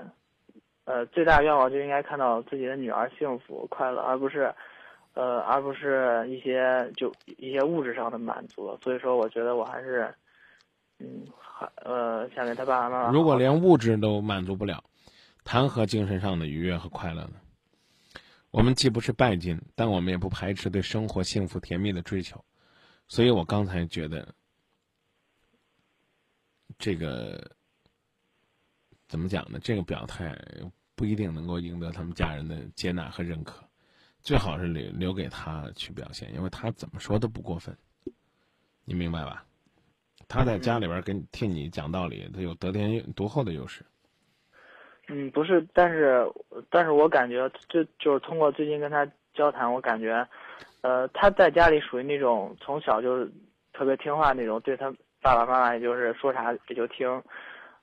[0.87, 4.55] 呃，最大愿望就应该看到自己的女儿幸福快乐，而不是，
[5.15, 8.77] 呃，而不是一些就一些物质上的满足。
[8.83, 10.15] 所以说，我觉得我还是，
[10.99, 13.11] 嗯，还呃，想给他爸爸妈妈。
[13.13, 14.83] 如果连物质都满足不了，
[15.45, 17.35] 谈何精神上的愉悦和快乐呢？
[18.51, 22.43] 我们既不是拜金，但我们也不排斥对生活幸福甜蜜的追求。
[23.07, 24.27] 所以我刚才觉得。
[26.79, 27.41] 这个
[29.09, 29.59] 怎么讲呢？
[29.63, 30.37] 这个表态
[30.95, 33.63] 不一定能够赢得他们家人的接纳和认可，
[34.21, 37.77] 最好是留留给他去表现，因为他怎么说都不过分，
[38.85, 39.45] 你明白吧？
[40.29, 43.85] 他在家里边跟替你讲道理，他有得天独厚的优势。
[45.09, 46.27] 嗯，不是，但是
[46.69, 50.27] 但是我感觉，就就是通过最近跟他交谈，我感觉，
[50.81, 53.25] 呃，他在家里属于那种从小就
[53.73, 54.93] 特别听话那种，对他。
[55.23, 57.09] 爸爸妈妈也就是说啥也就听，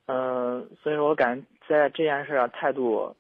[0.06, 3.16] 嗯，所以说我感觉在这件事上态度，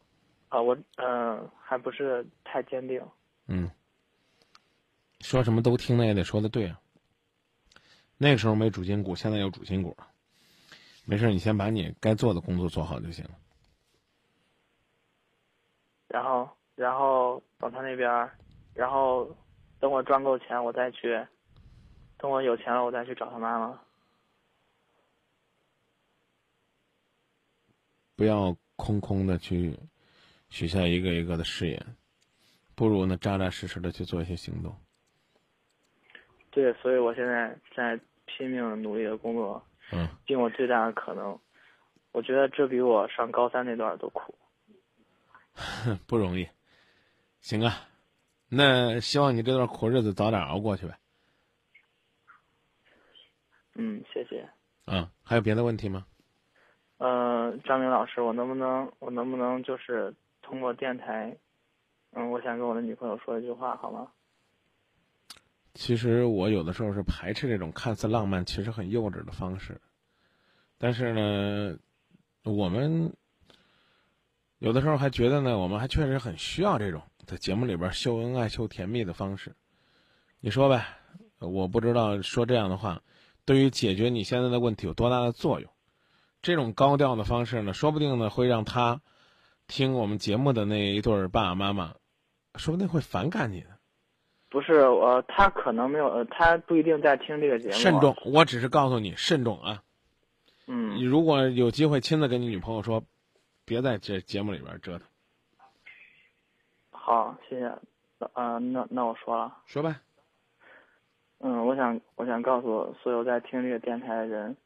[0.50, 3.02] 啊，我嗯还不是太坚定。
[3.48, 3.70] 嗯，
[5.22, 6.80] 说什么都听，那也得说的对啊。
[8.18, 9.96] 那个时候没主心骨，现在有主心骨，
[11.06, 13.32] 没事，你先把你该做的工作做好就行了。
[16.08, 18.30] 然后，然后等他那边，
[18.74, 19.28] 然后
[19.80, 21.26] 等我赚够钱，我再去，
[22.18, 23.80] 等我有钱了，我再去找他妈妈。
[28.24, 29.78] 不要空空的去
[30.50, 31.98] 许下一个一个的誓言，
[32.74, 34.74] 不如呢扎扎实实的去做一些行动。
[36.50, 39.62] 对，所以我现在在拼命努力的工作，
[39.92, 41.38] 嗯，尽我最大的可能。
[42.14, 44.34] 我觉得这比我上高三那段都苦，
[46.08, 46.48] 不容易。
[47.42, 47.90] 行啊，
[48.48, 50.98] 那希望你这段苦日子早点熬过去呗。
[53.74, 54.48] 嗯，谢谢。
[54.86, 56.06] 嗯，还有别的问题吗？
[57.04, 61.36] 呃，张明老师，我能不能，我能不能就是通过电台，
[62.14, 64.08] 嗯，我想跟我的女朋友说一句话，好吗？
[65.74, 69.82] 其实我有的时候是排斥这种看似浪漫，其实很幼稚的方式。
[70.78, 71.78] 但是呢，
[72.46, 73.12] 我们
[74.60, 79.54] 有的时候还觉得呢，我们还确实很需要这种在节目里边秀恩爱、秀甜蜜的方式。
[80.40, 80.86] 你说呗，
[81.40, 83.02] 我不知道说这样的话，
[83.44, 85.70] 对于解决你现在的问题有多大的作用。
[86.44, 89.02] 这种高调的方式呢，说不定呢会让他
[89.66, 91.96] 听我们节目的那一对儿爸爸妈妈，
[92.56, 93.70] 说不定会反感你的。
[94.50, 97.74] 不是我，他可能没有，他不一定在听这个节目。
[97.74, 99.82] 慎重，我只是告诉你慎重啊。
[100.68, 100.98] 嗯。
[100.98, 103.02] 你如果有机会亲自跟你女朋友说，
[103.66, 105.08] 别在这节目里边折腾。
[106.92, 107.74] 好，谢谢。
[108.34, 109.58] 呃，那那我说了。
[109.66, 110.02] 说吧。
[111.40, 114.58] 嗯，我想我想告诉所有在听这个电台的人。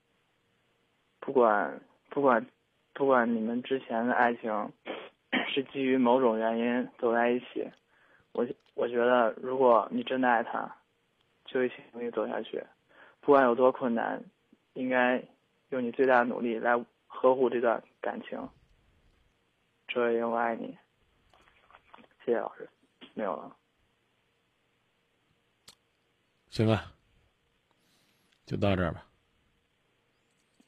[1.19, 2.45] 不管不管
[2.93, 4.71] 不管你们之前的爱情
[5.49, 7.69] 是基于某种原因走在一起，
[8.31, 10.75] 我我觉得如果你真的爱他，
[11.45, 12.63] 就一起努力走下去，
[13.19, 14.23] 不管有多困难，
[14.73, 15.21] 应该
[15.69, 16.77] 用你最大的努力来
[17.07, 18.49] 呵护这段感情。
[19.87, 20.77] 这也我爱你，
[22.25, 22.69] 谢谢老师，
[23.13, 23.55] 没有了。
[26.49, 26.91] 行啊，
[28.45, 29.05] 就到这儿吧。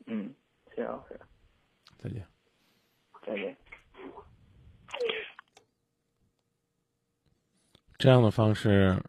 [0.05, 0.33] 嗯。
[0.79, 1.19] 谢谢老师，
[1.97, 2.25] 再见。
[3.27, 3.57] 再见。
[7.97, 9.03] 这样的方式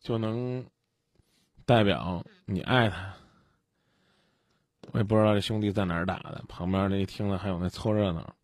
[0.00, 0.62] 就能
[1.64, 3.14] 代表你爱他。
[4.92, 8.36] 我也不知道这兄弟在哪儿打的，旁边那一听了还有那凑热闹、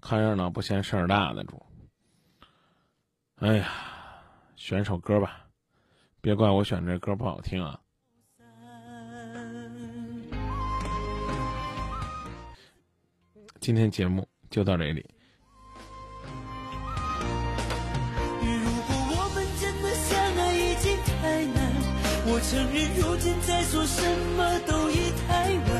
[0.00, 1.62] 看热闹不嫌事儿大的主。
[3.34, 3.70] 哎呀，
[4.56, 5.46] 选首歌吧，
[6.22, 7.78] 别怪我选这歌不好听啊。
[13.60, 15.04] 今天节目就到这里。
[18.40, 18.48] 如
[18.88, 21.60] 果我们真的相爱已经太难
[22.24, 24.00] 我承认如今再说什
[24.36, 25.70] 么都已太晚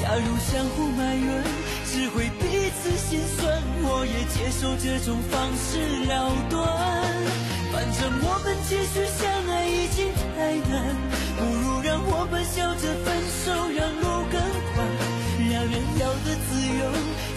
[0.00, 1.44] 假如相互埋怨
[1.84, 7.30] 只会彼此心酸我也接受这种方式了断。
[7.70, 10.96] 反正我们继续相爱已经太难
[11.36, 14.19] 不如让我们笑着分手让路
[15.64, 16.92] 人要的自由，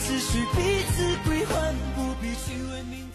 [0.05, 3.12] 只需彼此归还，不必去问明。